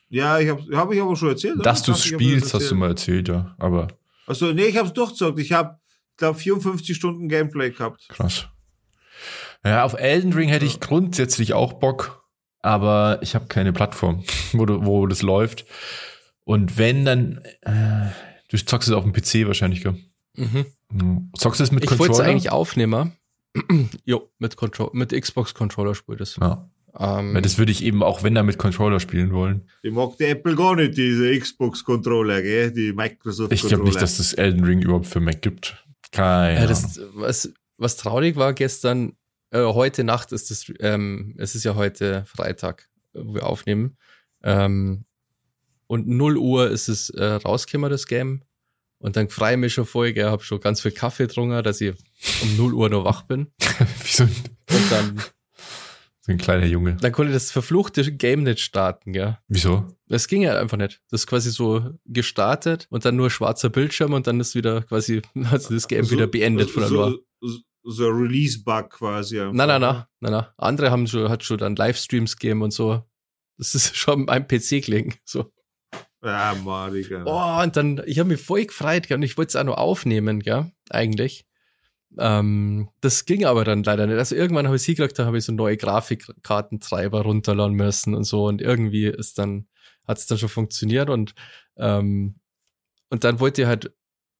[0.10, 1.66] Ja, ich habe hab ich aber schon erzählt.
[1.66, 3.56] Dass du es spielst, hast du mal erzählt, ja.
[3.58, 3.88] Aber.
[4.28, 5.40] Achso, nee, ich habe es durchzockt.
[5.40, 5.80] Ich habe,
[6.18, 8.08] glaube 54 Stunden Gameplay gehabt.
[8.10, 8.48] Krass.
[9.64, 12.24] Ja, auf Elden Ring hätte ich grundsätzlich auch Bock,
[12.62, 15.66] aber ich habe keine Plattform, wo, wo das läuft.
[16.50, 18.10] Und wenn, dann, äh,
[18.48, 20.00] du zockst es auf dem PC wahrscheinlich, gell?
[20.36, 21.30] Mhm.
[21.38, 22.10] Zockst du es mit ich Controller?
[22.10, 23.12] Ich wollte es eigentlich aufnehmen.
[24.04, 26.38] jo, mit, Contro mit Xbox Controller spielt es.
[26.38, 26.68] Ja.
[26.94, 29.70] Um, ja, das würde ich eben auch, wenn da mit Controller spielen wollen.
[29.84, 32.72] Ich mag die Apple gar nicht, diese Xbox-Controller, gell?
[32.72, 33.54] Die Microsoft-Controller.
[33.54, 35.86] Ich glaube nicht, dass es Elden Ring überhaupt für Mac gibt.
[36.12, 39.14] Keine ja, das, was, was traurig war gestern,
[39.52, 43.98] äh, heute Nacht ist es, ähm, es ist ja heute Freitag, wo wir aufnehmen.
[44.42, 45.06] Ähm,
[45.90, 48.44] und 0 Uhr ist es äh, rausgekommen, das Game.
[49.00, 51.82] Und dann freue ich mich schon voll, ich habe schon ganz viel Kaffee getrunken, dass
[51.82, 51.96] ich
[52.44, 53.48] um 0 Uhr noch wach bin.
[54.04, 54.36] Wie so ein,
[54.70, 55.18] und dann,
[56.22, 56.98] so ein kleiner Junge.
[56.98, 59.40] Dann konnte ich das verfluchte Game nicht starten, gell.
[59.48, 59.88] Wieso?
[60.08, 61.02] Das ging ja einfach nicht.
[61.10, 65.24] Das ist quasi so gestartet und dann nur schwarzer Bildschirm und dann ist wieder quasi,
[65.46, 67.20] hat das Game so, wieder beendet von der so,
[67.84, 69.40] so ein Release-Bug quasi.
[69.40, 69.54] Einfach.
[69.54, 70.46] Nein, nein, nein, nein, nein.
[70.58, 73.02] Andere haben schon, hat schon dann Livestreams gegeben und so.
[73.58, 75.52] Das ist schon ein PC-Klingen, so.
[76.24, 77.24] Ja, Marika.
[77.26, 79.78] Oh, und dann, ich habe mich voll gefreut, gell, und ich wollte es auch noch
[79.78, 81.46] aufnehmen, gell, eigentlich.
[82.18, 84.18] Ähm, das ging aber dann leider nicht.
[84.18, 88.24] Also irgendwann habe ich sie gekriegt, da habe ich so neue Grafikkartentreiber runterladen müssen und
[88.24, 88.48] so.
[88.48, 89.68] Und irgendwie ist dann,
[90.08, 91.36] hat es dann schon funktioniert und,
[91.78, 92.40] ähm,
[93.10, 93.94] und dann wollte ich halt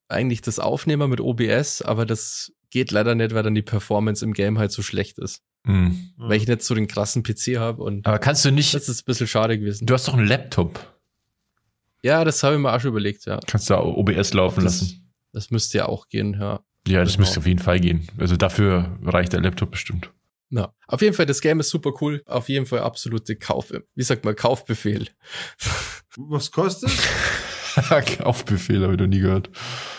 [0.08, 4.34] eigentlich das aufnehmen mit OBS, aber das geht leider nicht, weil dann die Performance im
[4.34, 5.44] Game halt so schlecht ist.
[5.64, 6.14] Mhm.
[6.18, 8.06] Weil ich nicht so den krassen PC habe und.
[8.08, 8.74] Aber kannst du nicht.
[8.74, 9.86] Das ist ein bisschen schade gewesen.
[9.86, 10.89] Du hast doch einen Laptop.
[12.02, 13.40] Ja, das habe ich mir auch schon überlegt, ja.
[13.48, 15.12] Kannst du OBS laufen das, lassen.
[15.34, 16.62] Das müsste ja auch gehen, ja.
[16.88, 17.22] Ja, das genau.
[17.22, 18.08] müsste auf jeden Fall gehen.
[18.18, 20.12] Also dafür reicht der Laptop bestimmt.
[20.52, 22.24] Ja, auf jeden Fall, das Game ist super cool.
[22.26, 25.08] Auf jeden Fall absolute Kauf, wie sagt man, Kaufbefehl.
[26.18, 26.92] Was kostet?
[28.18, 29.50] Kaufbefehl, habe ich noch nie gehört.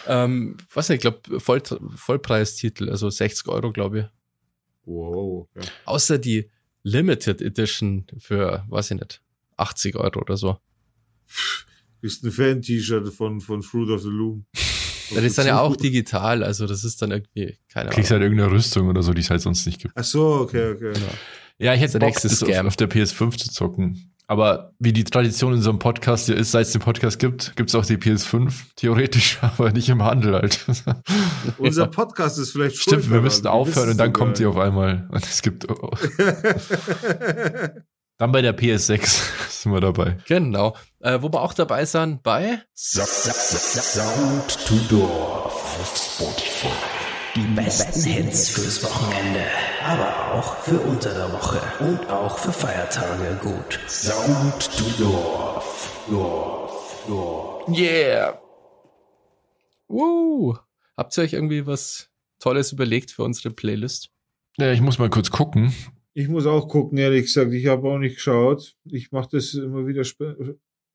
[0.07, 1.63] Ähm, was nicht, ich glaube, Voll,
[1.95, 4.05] Vollpreistitel, also 60 Euro, glaube ich.
[4.85, 5.49] Wow.
[5.55, 5.69] Okay.
[5.85, 6.51] Außer die
[6.83, 9.23] Limited Edition für, weiß ich nicht,
[9.57, 10.59] 80 Euro oder so.
[12.03, 14.47] Ist ein Fan-T-Shirt von, von Fruit of the Loom.
[15.13, 17.95] Das ist dann ja auch digital, also das ist dann irgendwie, keine Ahnung.
[17.95, 19.93] Kriegst halt irgendeine Rüstung oder so, die es halt sonst nicht gibt.
[19.97, 20.93] Ach so, okay, okay.
[20.95, 21.13] Genau.
[21.59, 24.15] Ja, ich hätte Bock, das auf, auf, der PS5 zu zocken.
[24.27, 27.57] Aber wie die Tradition in so einem Podcast hier ist, seit es den Podcast gibt,
[27.57, 30.65] gibt es auch die PS5, theoretisch, aber nicht im Handel halt.
[31.59, 35.09] Unser Podcast ist vielleicht Stimmt, wir müssten aufhören und dann kommt die auf einmal.
[35.11, 35.69] Und es gibt.
[35.69, 35.91] Oh.
[38.19, 40.19] Dann bei der PS6 sind wir dabei.
[40.29, 40.77] Genau.
[41.03, 46.69] Äh, wo wir auch dabei sind bei Sound to Dorf auf Spotify.
[47.35, 49.47] Die besten Hits fürs Wochenende,
[49.83, 53.81] aber auch für unter der Woche und auch für Feiertage gut.
[53.89, 56.05] Sound to Dorf.
[56.11, 57.05] Dorf.
[57.09, 57.69] Dorf.
[57.69, 58.39] Yeah.
[59.89, 60.55] Woo.
[60.99, 64.11] Habt ihr euch irgendwie was Tolles überlegt für unsere Playlist?
[64.59, 65.73] Ja, ich muss mal kurz gucken.
[66.13, 67.55] Ich muss auch gucken, ehrlich gesagt.
[67.55, 68.77] Ich habe auch nicht geschaut.
[68.85, 70.05] Ich mache das immer wieder.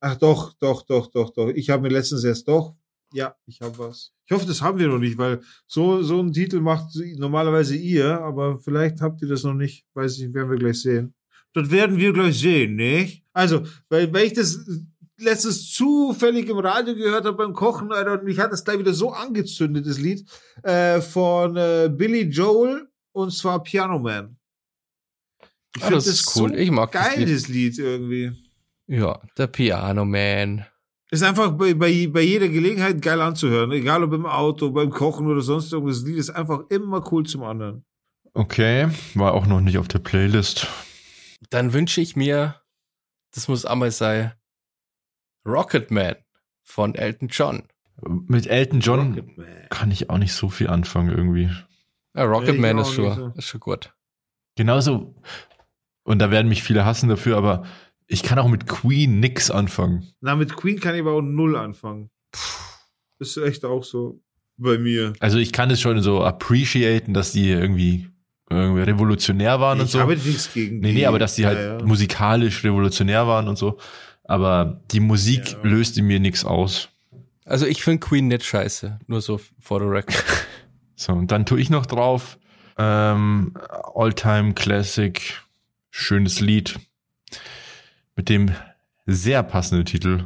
[0.08, 1.50] Ach doch, doch, doch, doch, doch.
[1.50, 2.76] Ich habe mir letztens erst doch.
[3.12, 4.12] Ja, ich habe was.
[4.28, 8.22] Ich hoffe, das haben wir noch nicht, weil so so einen Titel macht normalerweise ihr,
[8.22, 9.84] aber vielleicht habt ihr das noch nicht.
[9.96, 11.16] Weiß ich, werden wir gleich sehen.
[11.54, 13.24] Das werden wir gleich sehen, nicht?
[13.34, 14.60] Also, weil, weil ich das
[15.18, 18.94] letztens zufällig im Radio gehört habe beim Kochen, Alter, und mich hat das gleich wieder
[18.94, 20.24] so angezündet, das Lied,
[20.62, 24.38] äh, von äh, Billy Joel, und zwar Piano Man.
[25.76, 26.50] Ich ah, das, das ist cool.
[26.50, 27.78] So ich mag geil, das Lied.
[27.78, 28.45] Lied irgendwie.
[28.88, 30.66] Ja, der Piano Man.
[31.12, 33.72] Ist einfach bei, bei, bei jeder Gelegenheit geil anzuhören.
[33.72, 36.00] Egal ob im Auto, beim Kochen oder sonst irgendwas.
[36.00, 37.86] Das Lied ist einfach immer cool zum anderen.
[38.34, 40.68] Okay, war auch noch nicht auf der Playlist.
[41.50, 42.62] Dann wünsche ich mir,
[43.34, 44.34] das muss einmal sein,
[45.46, 46.16] Rocketman
[46.64, 47.64] von Elton John.
[48.02, 49.32] Mit Elton John
[49.70, 51.50] kann ich auch nicht so viel anfangen irgendwie.
[52.14, 53.28] Ja, Rocketman ist schon, so.
[53.38, 53.94] ist schon gut.
[54.56, 55.16] Genauso,
[56.04, 57.64] und da werden mich viele hassen dafür, aber
[58.08, 60.08] ich kann auch mit Queen nix anfangen.
[60.22, 62.10] Na, mit Queen kann ich aber auch null anfangen.
[63.20, 64.22] Ist echt auch so
[64.58, 65.14] bei mir.
[65.20, 68.08] Also ich kann es schon so appreciaten, dass die irgendwie,
[68.50, 69.98] irgendwie revolutionär waren ich und so.
[69.98, 70.88] Ich habe nichts gegen die.
[70.88, 71.86] Nee, nee, aber dass die halt ja, ja.
[71.86, 73.78] musikalisch revolutionär waren und so.
[74.24, 75.58] Aber die Musik ja.
[75.64, 76.90] löste mir nichts aus.
[77.46, 80.24] Also ich finde Queen nicht scheiße, nur so for the record.
[80.96, 82.38] so, und dann tue ich noch drauf.
[82.78, 83.54] Ähm,
[83.94, 85.42] All-Time Classic,
[85.92, 86.76] schönes Lied
[88.16, 88.52] mit dem
[89.06, 90.26] sehr passenden Titel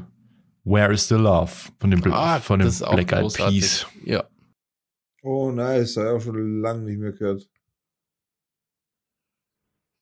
[0.64, 3.88] Where is the Love von dem, ah, von dem Black Eyed Peas.
[4.06, 4.24] Ja.
[5.24, 5.98] Oh, nice.
[5.98, 7.50] Habe ich auch schon lange nicht mehr gehört.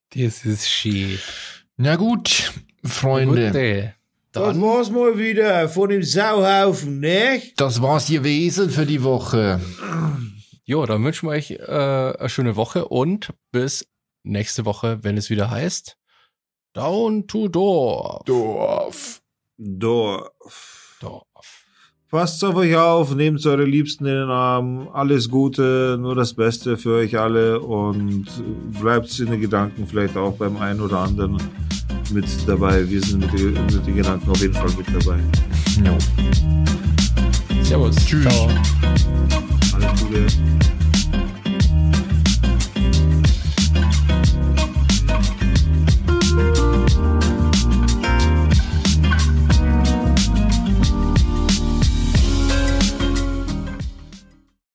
[0.09, 1.19] Das ist schön.
[1.77, 2.51] Na gut,
[2.83, 3.47] Freunde.
[3.47, 3.93] Gute.
[4.31, 7.41] Das war's mal wieder von dem Sauhaufen, ne?
[7.55, 9.59] Das war's gewesen für die Woche.
[10.63, 13.88] Jo, dann wünschen wir euch äh, eine schöne Woche und bis
[14.23, 15.97] nächste Woche, wenn es wieder heißt
[16.78, 18.23] Down to Dorf.
[18.25, 19.19] Dorf.
[19.57, 20.97] Dorf.
[21.01, 21.23] Dorf.
[22.11, 24.88] Passt auf euch auf, nehmt eure Liebsten in den Arm.
[24.93, 28.28] Alles Gute, nur das Beste für euch alle und
[28.80, 31.41] bleibt in den Gedanken vielleicht auch beim einen oder anderen
[32.13, 32.88] mit dabei.
[32.88, 33.34] Wir sind mit,
[33.73, 35.19] mit den Gedanken auf jeden Fall mit dabei.
[35.84, 35.97] Jo.
[37.63, 37.95] Servus.
[38.05, 38.28] Tschüss.
[38.28, 38.51] Ciao.
[39.73, 40.76] Alles Gute.